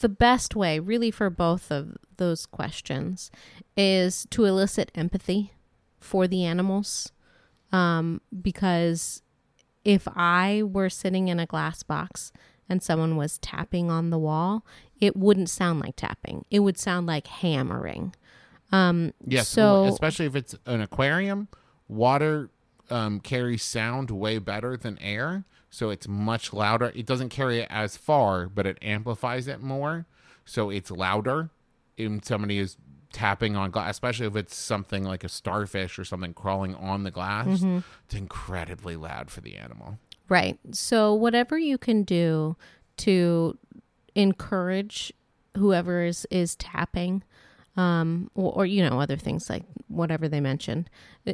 the 0.00 0.08
best 0.08 0.56
way, 0.56 0.78
really, 0.78 1.10
for 1.10 1.30
both 1.30 1.70
of 1.70 1.96
those 2.16 2.46
questions 2.46 3.30
is 3.76 4.26
to 4.30 4.44
elicit 4.44 4.90
empathy 4.94 5.52
for 5.98 6.26
the 6.26 6.44
animals. 6.44 7.12
Um, 7.72 8.20
because 8.42 9.22
if 9.84 10.08
I 10.14 10.62
were 10.64 10.88
sitting 10.90 11.28
in 11.28 11.38
a 11.38 11.46
glass 11.46 11.82
box 11.82 12.32
and 12.68 12.82
someone 12.82 13.16
was 13.16 13.38
tapping 13.38 13.90
on 13.90 14.10
the 14.10 14.18
wall, 14.18 14.64
it 15.00 15.16
wouldn't 15.16 15.50
sound 15.50 15.80
like 15.80 15.96
tapping. 15.96 16.44
It 16.50 16.60
would 16.60 16.78
sound 16.78 17.06
like 17.06 17.26
hammering. 17.26 18.14
Um, 18.72 19.12
Yes, 19.24 19.48
So 19.48 19.84
especially 19.84 20.26
if 20.26 20.36
it's 20.36 20.54
an 20.66 20.80
aquarium, 20.80 21.48
water 21.88 22.50
um, 22.90 23.20
carries 23.20 23.62
sound 23.62 24.10
way 24.10 24.38
better 24.38 24.76
than 24.76 24.98
air, 24.98 25.44
so 25.70 25.90
it's 25.90 26.08
much 26.08 26.52
louder. 26.52 26.92
It 26.94 27.06
doesn't 27.06 27.28
carry 27.30 27.60
it 27.60 27.68
as 27.70 27.96
far, 27.96 28.48
but 28.48 28.66
it 28.66 28.78
amplifies 28.82 29.48
it 29.48 29.62
more, 29.62 30.06
so 30.44 30.70
it's 30.70 30.90
louder. 30.90 31.50
If 31.96 32.24
somebody 32.24 32.58
is 32.58 32.76
tapping 33.12 33.56
on 33.56 33.70
glass, 33.70 33.90
especially 33.90 34.26
if 34.26 34.36
it's 34.36 34.56
something 34.56 35.04
like 35.04 35.24
a 35.24 35.28
starfish 35.28 35.98
or 35.98 36.04
something 36.04 36.34
crawling 36.34 36.74
on 36.74 37.04
the 37.04 37.10
glass, 37.10 37.46
mm-hmm. 37.46 37.78
it's 38.04 38.14
incredibly 38.14 38.96
loud 38.96 39.30
for 39.30 39.40
the 39.40 39.56
animal. 39.56 39.98
Right. 40.28 40.58
So 40.72 41.14
whatever 41.14 41.58
you 41.58 41.76
can 41.76 42.04
do 42.04 42.56
to 42.98 43.58
encourage 44.14 45.12
whoever 45.56 46.04
is 46.04 46.26
is 46.30 46.56
tapping 46.56 47.22
um 47.76 48.30
or, 48.34 48.52
or 48.52 48.66
you 48.66 48.82
know 48.88 49.00
other 49.00 49.16
things 49.16 49.48
like 49.48 49.64
whatever 49.88 50.28
they 50.28 50.40
mentioned 50.40 50.90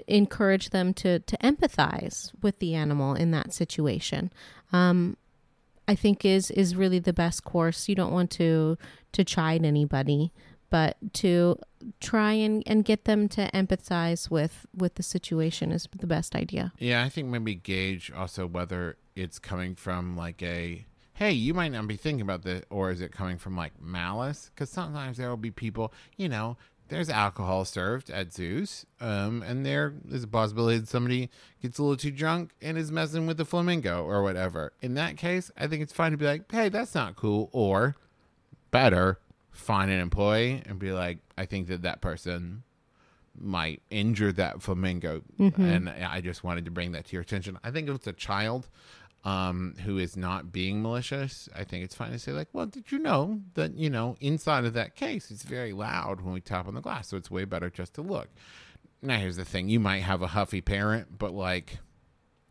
encourage 0.06 0.70
them 0.70 0.92
to 0.92 1.20
to 1.20 1.36
empathize 1.38 2.30
with 2.42 2.58
the 2.58 2.74
animal 2.74 3.14
in 3.14 3.30
that 3.30 3.52
situation. 3.52 4.32
Um 4.72 5.16
i 5.88 5.94
think 5.94 6.24
is 6.24 6.50
is 6.50 6.76
really 6.76 6.98
the 6.98 7.12
best 7.12 7.44
course. 7.44 7.88
You 7.88 7.94
don't 7.94 8.12
want 8.12 8.30
to 8.32 8.76
to 9.12 9.24
chide 9.24 9.64
anybody 9.64 10.32
but 10.70 10.96
to 11.14 11.58
try 12.00 12.32
and 12.32 12.62
and 12.66 12.84
get 12.84 13.04
them 13.04 13.28
to 13.28 13.50
empathize 13.52 14.30
with 14.30 14.66
with 14.76 14.94
the 14.96 15.02
situation 15.02 15.72
is 15.72 15.88
the 15.96 16.06
best 16.06 16.34
idea. 16.34 16.72
Yeah, 16.78 17.04
I 17.04 17.08
think 17.08 17.28
maybe 17.28 17.54
gauge 17.54 18.12
also 18.14 18.46
whether 18.46 18.96
it's 19.14 19.38
coming 19.38 19.74
from 19.74 20.16
like 20.16 20.42
a 20.42 20.84
hey, 21.16 21.32
you 21.32 21.54
might 21.54 21.72
not 21.72 21.88
be 21.88 21.96
thinking 21.96 22.20
about 22.20 22.42
this, 22.42 22.62
or 22.68 22.90
is 22.90 23.00
it 23.00 23.10
coming 23.10 23.38
from 23.38 23.56
like 23.56 23.72
malice? 23.80 24.50
Because 24.54 24.68
sometimes 24.68 25.16
there 25.16 25.30
will 25.30 25.38
be 25.38 25.50
people, 25.50 25.92
you 26.16 26.28
know, 26.28 26.58
there's 26.88 27.08
alcohol 27.08 27.64
served 27.64 28.10
at 28.10 28.34
zoos, 28.34 28.84
um, 29.00 29.42
and 29.42 29.64
there 29.64 29.94
is 30.10 30.24
a 30.24 30.28
possibility 30.28 30.78
that 30.78 30.88
somebody 30.88 31.30
gets 31.62 31.78
a 31.78 31.82
little 31.82 31.96
too 31.96 32.10
drunk 32.10 32.52
and 32.60 32.76
is 32.76 32.92
messing 32.92 33.26
with 33.26 33.38
the 33.38 33.46
flamingo 33.46 34.04
or 34.04 34.22
whatever. 34.22 34.74
In 34.82 34.94
that 34.94 35.16
case, 35.16 35.50
I 35.56 35.66
think 35.66 35.82
it's 35.82 35.92
fine 35.92 36.12
to 36.12 36.18
be 36.18 36.26
like, 36.26 36.52
hey, 36.52 36.68
that's 36.68 36.94
not 36.94 37.16
cool, 37.16 37.48
or 37.50 37.96
better, 38.70 39.18
find 39.50 39.90
an 39.90 40.00
employee 40.00 40.62
and 40.66 40.78
be 40.78 40.92
like, 40.92 41.18
I 41.38 41.46
think 41.46 41.68
that 41.68 41.80
that 41.82 42.02
person 42.02 42.62
might 43.38 43.82
injure 43.90 44.32
that 44.32 44.62
flamingo 44.62 45.20
and 45.60 45.90
i 45.90 46.22
just 46.22 46.42
wanted 46.42 46.64
to 46.64 46.70
bring 46.70 46.92
that 46.92 47.04
to 47.04 47.12
your 47.12 47.20
attention 47.20 47.58
i 47.62 47.70
think 47.70 47.86
if 47.86 47.94
it's 47.94 48.06
a 48.06 48.12
child 48.14 48.66
um, 49.26 49.74
who 49.84 49.98
is 49.98 50.16
not 50.16 50.52
being 50.52 50.80
malicious 50.80 51.48
i 51.54 51.64
think 51.64 51.84
it's 51.84 51.94
fine 51.94 52.12
to 52.12 52.18
say 52.18 52.32
like 52.32 52.48
well 52.52 52.66
did 52.66 52.92
you 52.92 52.98
know 52.98 53.40
that 53.54 53.74
you 53.74 53.90
know 53.90 54.16
inside 54.20 54.64
of 54.64 54.72
that 54.74 54.94
case 54.94 55.30
it's 55.30 55.42
very 55.42 55.72
loud 55.72 56.20
when 56.20 56.32
we 56.32 56.40
tap 56.40 56.68
on 56.68 56.74
the 56.74 56.80
glass 56.80 57.08
so 57.08 57.16
it's 57.16 57.30
way 57.30 57.44
better 57.44 57.68
just 57.68 57.94
to 57.94 58.02
look 58.02 58.28
now 59.02 59.18
here's 59.18 59.36
the 59.36 59.44
thing 59.44 59.68
you 59.68 59.80
might 59.80 60.02
have 60.02 60.22
a 60.22 60.28
huffy 60.28 60.60
parent 60.60 61.18
but 61.18 61.32
like 61.32 61.78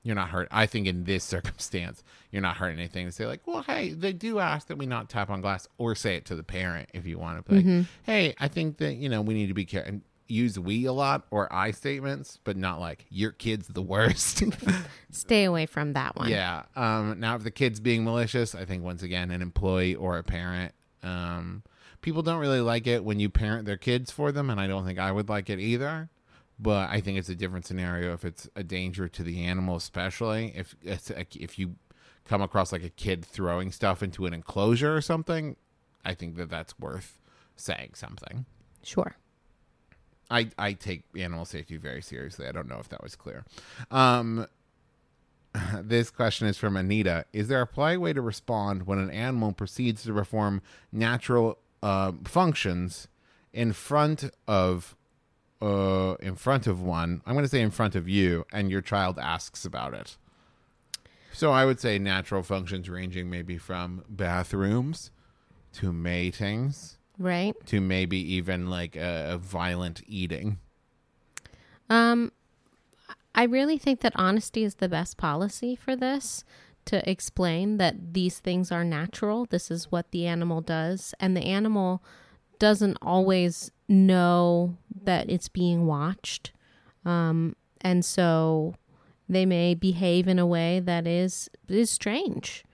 you're 0.06 0.16
not 0.16 0.30
hurt. 0.30 0.48
I 0.52 0.68
think 0.68 0.86
in 0.86 1.04
this 1.04 1.24
circumstance, 1.36 2.04
you're 2.32 2.42
not 2.44 2.58
hurting 2.58 2.78
anything 2.78 3.08
to 3.08 3.12
say 3.12 3.26
like, 3.26 3.42
well, 3.48 3.64
hey, 3.64 3.92
they 3.92 4.14
do 4.14 4.38
ask 4.38 4.68
that 4.68 4.78
we 4.78 4.86
not 4.86 5.10
tap 5.10 5.32
on 5.32 5.42
glass, 5.42 5.68
or 5.80 5.96
say 5.96 6.16
it 6.16 6.26
to 6.26 6.36
the 6.36 6.44
parent 6.44 6.90
if 6.94 7.08
you 7.08 7.18
want 7.18 7.44
to. 7.44 7.52
Be 7.52 7.56
like, 7.56 7.66
hey, 8.04 8.36
I 8.40 8.48
think 8.48 8.78
that 8.78 8.94
you 8.94 9.10
know 9.10 9.22
we 9.22 9.34
need 9.34 9.48
to 9.48 9.56
be 9.56 9.66
careful. 9.66 10.02
Use 10.28 10.58
we 10.58 10.86
a 10.86 10.94
lot 10.94 11.26
or 11.30 11.52
I 11.54 11.72
statements, 11.72 12.40
but 12.44 12.58
not 12.58 12.80
like 12.80 13.06
your 13.10 13.32
kid's 13.32 13.68
the 13.68 13.82
worst. 13.82 14.44
stay 15.12 15.44
away 15.44 15.66
from 15.66 15.94
that 15.94 16.16
one 16.16 16.30
yeah. 16.30 16.64
Um. 16.76 17.20
Now, 17.20 17.36
if 17.36 17.44
the 17.44 17.52
kid's 17.52 17.80
being 17.80 18.04
malicious, 18.04 18.56
I 18.56 18.66
think 18.66 18.84
once 18.84 19.04
again, 19.04 19.32
an 19.32 19.42
employee 19.42 19.96
or 19.96 20.18
a 20.18 20.24
parent. 20.24 20.74
Um. 21.04 21.64
People 22.02 22.22
don't 22.22 22.40
really 22.40 22.62
like 22.62 22.86
it 22.86 23.04
when 23.04 23.20
you 23.20 23.30
parent 23.30 23.66
their 23.66 23.78
kids 23.78 24.12
for 24.12 24.32
them, 24.32 24.50
and 24.50 24.60
I 24.60 24.68
don't 24.68 24.86
think 24.86 25.00
I 25.00 25.12
would 25.12 25.28
like 25.28 25.50
it 25.50 25.60
either 25.60 26.10
but 26.58 26.90
I 26.90 27.02
think 27.02 27.18
it's 27.18 27.30
a 27.30 27.36
different 27.36 27.66
scenario 27.66 28.14
if 28.14 28.24
it's 28.24 28.48
a 28.56 28.64
danger 28.64 29.08
to 29.10 29.24
the 29.24 29.44
animal, 29.44 29.76
especially 29.76 30.54
if 30.56 30.76
it's 30.84 31.10
a, 31.10 31.26
if 31.36 31.60
you 31.60 31.76
come 32.26 32.42
across 32.42 32.72
like 32.72 32.84
a 32.84 32.90
kid 32.90 33.24
throwing 33.26 33.72
stuff 33.72 34.02
into 34.02 34.26
an 34.26 34.34
enclosure 34.34 34.96
or 34.96 35.02
something. 35.02 35.56
I 36.04 36.14
think 36.14 36.36
that 36.38 36.50
that's 36.50 36.78
worth 36.80 37.20
saying 37.56 37.92
something. 37.96 38.46
sure 38.84 39.16
I 40.30 40.50
I 40.58 40.74
take 40.74 41.04
animal 41.18 41.46
safety 41.46 41.78
very 41.78 42.02
seriously. 42.02 42.48
I 42.48 42.52
don't 42.52 42.68
know 42.68 42.80
if 42.80 42.90
that 42.90 43.04
was 43.04 43.16
clear. 43.16 43.46
Um, 43.92 44.48
this 45.82 46.10
question 46.10 46.48
is 46.48 46.58
from 46.58 46.76
Anita. 46.76 47.26
Is 47.34 47.48
there 47.48 47.62
a 47.62 47.68
polite 47.68 48.02
way 48.02 48.14
to 48.14 48.22
respond 48.22 48.88
when 48.88 49.00
an 49.00 49.12
animal 49.12 49.52
proceeds 49.52 50.04
to 50.04 50.14
perform 50.14 50.62
natural 50.92 51.58
uh, 51.84 52.14
functions 52.24 53.08
in 53.54 53.74
front 53.74 54.30
of 54.48 54.96
uh, 55.62 56.16
in 56.20 56.36
front 56.36 56.68
of 56.68 56.82
one? 56.82 57.22
I'm 57.26 57.34
going 57.34 57.46
to 57.46 57.50
say 57.50 57.62
in 57.62 57.72
front 57.72 57.96
of 57.96 58.10
you, 58.10 58.46
and 58.52 58.70
your 58.70 58.82
child 58.82 59.20
asks 59.20 59.66
about 59.66 59.94
it. 59.94 60.18
So 61.32 61.52
I 61.52 61.66
would 61.66 61.80
say 61.82 62.00
natural 62.00 62.44
functions 62.44 62.90
ranging 62.90 63.30
maybe 63.30 63.58
from 63.58 64.06
bathrooms 64.08 65.12
to 65.74 65.92
matings 65.92 66.98
right 67.18 67.54
to 67.68 67.82
maybe 67.82 68.18
even 68.36 68.70
like 68.70 68.96
a, 68.96 69.32
a 69.34 69.38
violent 69.38 70.02
eating. 70.08 70.60
Um, 71.90 72.32
I 73.34 73.44
really 73.44 73.78
think 73.78 74.02
that 74.02 74.14
honesty 74.16 74.64
is 74.64 74.76
the 74.76 74.90
best 74.90 75.18
policy 75.18 75.76
for 75.76 75.96
this 75.96 76.44
to 76.86 77.08
explain 77.10 77.78
that 77.78 78.14
these 78.14 78.40
things 78.40 78.72
are 78.72 78.84
natural. 78.84 79.46
This 79.46 79.70
is 79.70 79.92
what 79.92 80.12
the 80.12 80.26
animal 80.28 80.62
does. 80.62 81.14
And 81.20 81.36
the 81.36 81.46
animal 81.46 82.04
doesn't 82.60 82.98
always 83.02 83.72
know 83.88 84.78
that 85.04 85.30
it's 85.30 85.50
being 85.50 85.86
watched. 85.86 86.52
Um, 87.04 87.56
and 87.82 88.06
so 88.06 88.76
they 89.28 89.46
may 89.46 89.74
behave 89.74 90.28
in 90.28 90.40
a 90.40 90.46
way 90.46 90.80
that 90.80 91.08
is 91.08 91.50
is 91.68 91.90
strange. 91.90 92.65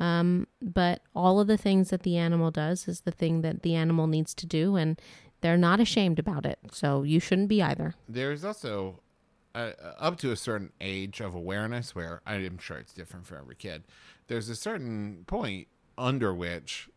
Um, 0.00 0.46
but 0.62 1.02
all 1.14 1.40
of 1.40 1.46
the 1.46 1.58
things 1.58 1.90
that 1.90 2.02
the 2.02 2.16
animal 2.16 2.50
does 2.50 2.88
is 2.88 3.02
the 3.02 3.10
thing 3.10 3.42
that 3.42 3.62
the 3.62 3.74
animal 3.74 4.06
needs 4.06 4.34
to 4.34 4.46
do, 4.46 4.76
and 4.76 5.00
they're 5.42 5.58
not 5.58 5.80
ashamed 5.80 6.18
about 6.18 6.46
it. 6.46 6.58
So 6.72 7.02
you 7.02 7.20
shouldn't 7.20 7.48
be 7.48 7.62
either. 7.62 7.94
There's 8.08 8.44
also 8.44 9.00
uh, 9.54 9.72
up 9.98 10.18
to 10.18 10.32
a 10.32 10.36
certain 10.36 10.72
age 10.80 11.20
of 11.20 11.34
awareness 11.34 11.94
where 11.94 12.22
I'm 12.26 12.58
sure 12.58 12.78
it's 12.78 12.92
different 12.92 13.26
for 13.26 13.36
every 13.36 13.56
kid. 13.56 13.84
There's 14.26 14.48
a 14.48 14.56
certain 14.56 15.24
point 15.26 15.68
under 15.98 16.34
which 16.34 16.88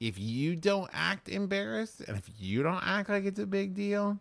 if 0.00 0.18
you 0.18 0.56
don't 0.56 0.90
act 0.92 1.28
embarrassed 1.28 2.00
and 2.00 2.16
if 2.16 2.28
you 2.38 2.62
don't 2.62 2.82
act 2.86 3.08
like 3.08 3.24
it's 3.24 3.38
a 3.38 3.46
big 3.46 3.74
deal, 3.74 4.18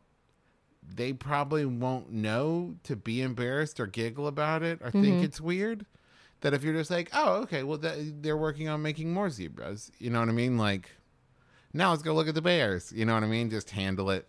they 0.96 1.14
probably 1.14 1.66
won't 1.66 2.12
know 2.12 2.76
to 2.84 2.96
be 2.96 3.22
embarrassed 3.22 3.80
or 3.80 3.88
giggle 3.88 4.28
about 4.28 4.64
it 4.64 4.80
or 4.82 4.92
think 4.92 5.24
it's 5.24 5.42
weird. 5.42 5.86
That 6.44 6.54
if 6.54 6.64
you're 6.64 6.74
just 6.74 6.92
like, 6.92 7.10
oh, 7.14 7.42
okay, 7.42 7.64
well, 7.64 7.78
that, 7.80 8.22
they're 8.22 8.38
working 8.38 8.70
on 8.70 8.82
making 8.82 9.12
more 9.12 9.30
zebras. 9.30 9.92
You 9.98 10.12
know 10.12 10.20
what 10.20 10.30
I 10.30 10.34
mean? 10.34 10.58
Like, 10.58 10.92
now 11.74 11.90
let's 11.90 12.04
go 12.04 12.14
look 12.14 12.28
at 12.28 12.36
the 12.36 12.42
bears. 12.42 12.94
You 12.96 13.04
know 13.06 13.16
what 13.16 13.24
I 13.24 13.28
mean? 13.28 13.50
Just 13.50 13.72
handle 13.72 14.10
it 14.12 14.28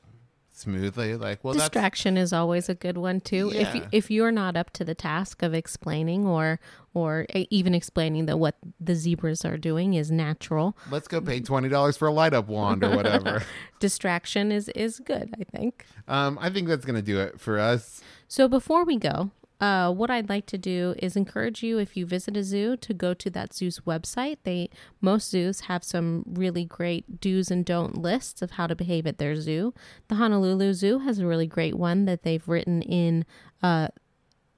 smoothly. 0.53 1.17
Like, 1.17 1.43
well, 1.43 1.55
distraction 1.55 2.17
is 2.17 2.33
always 2.33 2.69
a 2.69 2.75
good 2.75 2.97
one 2.97 3.21
too 3.21 3.51
if 3.53 3.75
you, 3.75 3.81
Yeah. 3.83 3.89
if 3.91 4.11
you're 4.11 4.31
not 4.33 4.57
up 4.57 4.71
to 4.75 4.85
the 4.85 4.95
task 4.95 5.43
of 5.43 5.53
explaining 5.55 6.27
or 6.27 6.61
or 6.95 7.27
even 7.51 7.75
explaining 7.75 8.27
that 8.27 8.39
what 8.39 8.55
the 8.79 8.95
zebras 8.95 9.45
are 9.45 9.57
doing 9.59 9.95
is 9.95 10.13
natural 10.13 10.77
let's 10.93 11.09
go 11.09 11.21
pay 11.21 11.41
twenty 11.41 11.69
dollars 11.69 11.97
for 11.97 12.07
a 12.07 12.13
light 12.13 12.33
up 12.33 12.47
wand 12.47 12.85
or 12.85 12.95
whatever. 12.95 13.43
distraction 13.81 14.53
is 14.53 14.69
is 14.77 15.01
good 15.01 15.35
i 15.41 15.43
think 15.57 15.85
um, 16.07 16.39
I 16.41 16.51
think 16.51 16.69
that's 16.69 16.85
gonna 16.85 17.03
do 17.03 17.19
it 17.19 17.41
for 17.41 17.59
us. 17.59 18.01
so 18.29 18.47
before 18.47 18.85
we 18.85 18.97
go 18.97 19.33
uh, 19.65 19.91
what 19.91 20.11
I'd 20.11 20.29
like 20.29 20.45
to 20.47 20.59
do 20.59 20.95
is 20.99 21.17
encourage 21.17 21.63
you 21.63 21.79
if 21.79 21.97
you 21.97 22.05
visit 22.05 22.37
a 22.37 22.45
zoo 22.45 22.77
to 22.77 22.93
go 22.93 23.15
to 23.15 23.31
that 23.31 23.55
zoo's 23.55 23.81
website. 23.87 24.37
They 24.43 24.69
most 25.01 25.31
zoos 25.31 25.61
have 25.61 25.83
some 25.83 26.23
really 26.27 26.67
great 26.67 27.19
do's 27.19 27.51
and 27.51 27.65
don't 27.65 27.97
lists 27.97 28.43
of 28.43 28.51
how 28.53 28.67
to 28.67 28.75
behave 28.75 29.07
at 29.07 29.17
their 29.17 29.37
zoo. 29.37 29.73
The 30.09 30.17
Honolulu 30.17 30.75
Zoo 30.75 30.99
has 30.99 31.19
a 31.19 31.27
really 31.27 31.47
great 31.47 31.77
one 31.77 32.05
that 32.05 32.25
they've 32.25 32.47
written 32.47 32.83
in 32.83 33.25
uh, 33.63 33.89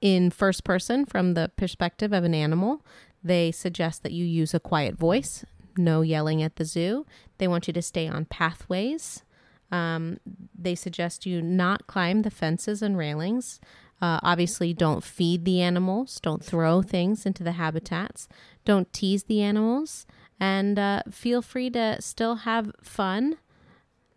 in 0.01 0.29
first 0.29 0.65
person 0.65 1.05
from 1.05 1.35
the 1.35 1.51
perspective 1.55 2.11
of 2.11 2.25
an 2.25 2.33
animal. 2.33 2.85
They 3.23 3.53
suggest 3.53 4.03
that 4.03 4.11
you 4.11 4.25
use 4.25 4.53
a 4.53 4.59
quiet 4.59 4.95
voice, 4.95 5.45
no 5.77 6.01
yelling 6.01 6.43
at 6.43 6.57
the 6.57 6.65
zoo. 6.65 7.05
They 7.37 7.47
want 7.47 7.67
you 7.67 7.73
to 7.73 7.81
stay 7.81 8.09
on 8.09 8.25
pathways. 8.25 9.23
Um, 9.71 10.19
they 10.57 10.75
suggest 10.75 11.25
you 11.25 11.41
not 11.41 11.87
climb 11.87 12.23
the 12.23 12.31
fences 12.31 12.81
and 12.81 12.97
railings. 12.97 13.61
Uh, 14.01 14.19
obviously, 14.21 14.73
don't 14.73 15.03
feed 15.03 15.43
the 15.45 15.61
animals. 15.61 16.19
Don't 16.19 16.43
throw 16.43 16.81
things 16.81 17.25
into 17.25 17.43
the 17.43 17.53
habitats. 17.53 18.27
Don't 18.63 18.91
tease 18.93 19.23
the 19.23 19.41
animals. 19.41 20.05
And 20.39 20.77
uh, 20.77 21.01
feel 21.09 21.41
free 21.41 21.69
to 21.71 21.99
still 22.01 22.35
have 22.37 22.71
fun 22.81 23.37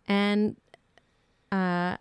and 0.07 0.55
uh, 1.51 1.97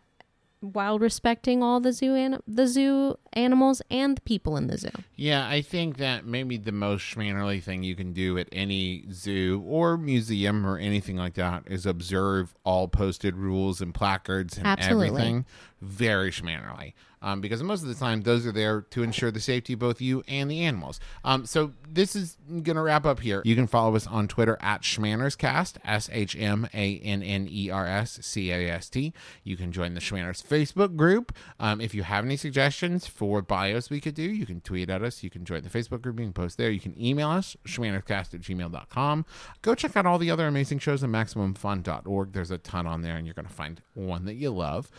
while 0.61 0.99
respecting 0.99 1.63
all 1.63 1.81
the 1.81 1.93
zoo 1.93 2.15
an- 2.15 2.43
the 2.47 2.67
zoo 2.67 3.17
animals 3.33 3.81
and 3.91 4.17
the 4.17 4.21
people 4.21 4.57
in 4.59 4.67
the 4.67 4.77
zoo. 4.77 4.91
Yeah, 5.17 5.49
I 5.49 5.63
think 5.63 5.97
that 5.97 6.27
maybe 6.27 6.59
the 6.59 6.73
most 6.73 7.03
schmannerly 7.03 7.63
thing 7.63 7.83
you 7.83 7.95
can 7.97 8.13
do 8.13 8.37
at 8.37 8.49
any 8.53 9.07
zoo 9.11 9.65
or 9.67 9.97
museum 9.97 10.67
or 10.67 10.77
anything 10.77 11.17
like 11.17 11.35
that 11.35 11.63
is 11.67 11.87
observe 11.87 12.55
all 12.65 12.89
posted 12.89 13.37
rules 13.37 13.81
and 13.81 13.95
placards 13.95 14.59
and 14.59 14.67
Absolutely. 14.67 15.09
everything. 15.09 15.47
Very 15.81 16.31
schmannerly. 16.31 16.93
Um, 17.23 17.41
because 17.41 17.63
most 17.63 17.83
of 17.83 17.89
the 17.89 17.95
time, 17.95 18.23
those 18.23 18.47
are 18.47 18.53
there 18.53 18.83
to 18.91 19.03
ensure 19.03 19.31
the 19.31 19.41
safety 19.41 19.75
of 19.75 19.79
both 19.79 20.01
you 20.01 20.23
and 20.27 20.51
the 20.51 20.63
animals. 20.63 21.01
Um, 21.25 21.45
so 21.45 21.73
this 21.89 22.17
is 22.17 22.37
going 22.49 22.77
to 22.77 22.83
wrap 22.83 23.05
up 23.05 23.21
here. 23.21 23.43
You 23.45 23.55
can 23.55 23.67
follow 23.67 23.95
us 23.95 24.07
on 24.07 24.27
Twitter 24.27 24.57
at 24.61 24.83
Schmannerscast, 24.83 25.77
S 25.85 26.09
H 26.13 26.35
M 26.39 26.69
A 26.73 26.99
N 26.99 27.23
N 27.23 27.47
E 27.51 27.71
R 27.71 27.87
S 27.87 28.19
C 28.23 28.51
A 28.51 28.71
S 28.71 28.89
T. 28.89 29.13
You 29.45 29.57
can 29.57 29.71
join 29.73 29.95
the 29.95 30.01
Schmanners 30.01 30.43
Facebook 30.43 30.97
group. 30.97 31.35
Um, 31.59 31.81
if 31.81 31.95
you 31.95 32.03
have 32.05 32.25
any 32.25 32.37
suggestions 32.37 33.07
for 33.07 33.43
bios 33.43 33.91
we 33.91 34.01
could 34.01 34.15
do, 34.15 34.23
you 34.23 34.47
can 34.47 34.61
tweet 34.61 34.89
at 34.89 35.03
us. 35.03 35.23
You 35.23 35.31
can 35.31 35.45
join 35.45 35.63
the 35.63 35.71
Facebook 35.71 36.01
group. 36.01 36.19
You 36.19 36.27
can 36.27 36.33
post 36.33 36.57
there. 36.57 36.71
You 36.71 36.81
can 36.81 36.99
email 37.01 37.29
us, 37.29 37.57
schmannerscast 37.67 38.35
at 38.35 38.41
gmail.com. 38.41 39.27
Go 39.63 39.75
check 39.75 39.97
out 39.97 40.07
all 40.07 40.19
the 40.19 40.31
other 40.31 40.47
amazing 40.47 40.79
shows 40.79 41.05
at 41.05 41.11
MaximumFun.org. 41.11 42.33
There's 42.33 42.51
a 42.51 42.59
ton 42.59 42.87
on 42.87 43.03
there, 43.03 43.17
and 43.17 43.27
you're 43.27 43.35
going 43.35 43.47
to 43.47 43.53
find 43.53 43.83
one 43.95 44.25
that 44.25 44.35
you 44.35 44.51
love. 44.51 44.91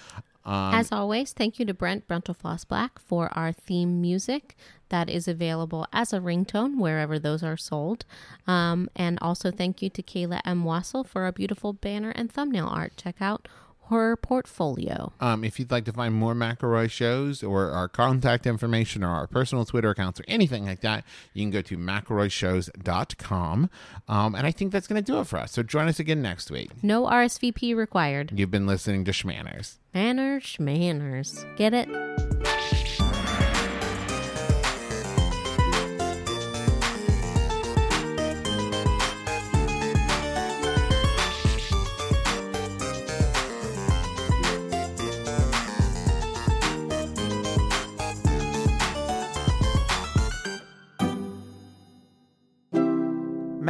Um, 0.44 0.74
As 0.74 0.92
always, 0.92 1.34
thank 1.34 1.60
you 1.60 1.66
to 1.66 1.74
Brent 1.74 2.08
Brentalfloss 2.08 2.68
Black 2.68 3.00
for 3.00 3.30
our 3.38 3.52
theme 3.52 4.02
music 4.02 4.56
that 4.90 5.10
is 5.10 5.28
available 5.28 5.88
as 5.94 6.14
a 6.14 6.20
ringtone 6.20 6.78
wherever 6.78 7.20
those 7.20 7.44
are 7.44 7.58
sold. 7.58 8.06
Um, 8.48 8.90
and 8.96 9.18
also 9.22 9.52
thank 9.52 9.82
you 9.82 9.90
to 9.90 10.04
Kayla 10.04 10.42
M. 10.44 10.64
Wasil 10.64 11.06
for 11.06 11.24
our 11.24 11.32
beautiful 11.32 11.74
banner 11.74 12.12
and 12.12 12.32
thumbnail 12.32 12.68
art. 12.68 12.94
Check 12.98 13.16
out 13.22 13.48
her 13.92 14.16
portfolio. 14.16 15.12
Um, 15.20 15.44
if 15.44 15.60
you'd 15.60 15.70
like 15.70 15.86
to 15.86 15.94
find 15.94 16.16
more 16.16 16.34
McElroy 16.34 16.90
shows 16.90 17.44
or 17.44 17.72
our 17.72 17.88
contact 17.88 18.48
information 18.48 19.04
or 19.04 19.10
our 19.10 19.28
personal 19.28 19.66
Twitter 19.66 19.90
accounts 19.90 20.20
or 20.20 20.24
anything 20.28 20.66
like 20.66 20.82
that, 20.82 21.04
you 21.34 21.44
can 21.44 21.52
go 21.52 21.62
to 21.62 21.78
McElroyShows.com. 21.78 23.70
Um, 24.08 24.36
and 24.36 24.48
I 24.48 24.52
think 24.52 24.72
that's 24.72 24.88
going 24.88 25.04
to 25.04 25.12
do 25.12 25.20
it 25.20 25.28
for 25.28 25.38
us. 25.38 25.52
So 25.52 25.62
join 25.62 25.88
us 25.88 26.00
again 26.00 26.22
next 26.22 26.50
week. 26.50 26.72
No 26.82 27.04
RSVP 27.04 27.76
required. 27.76 28.32
You've 28.34 28.52
been 28.52 28.68
listening 28.68 29.06
to 29.06 29.12
Schmanners. 29.12 29.78
Manners, 29.94 30.58
manners. 30.60 31.46
Get 31.58 31.74
it? 31.74 31.90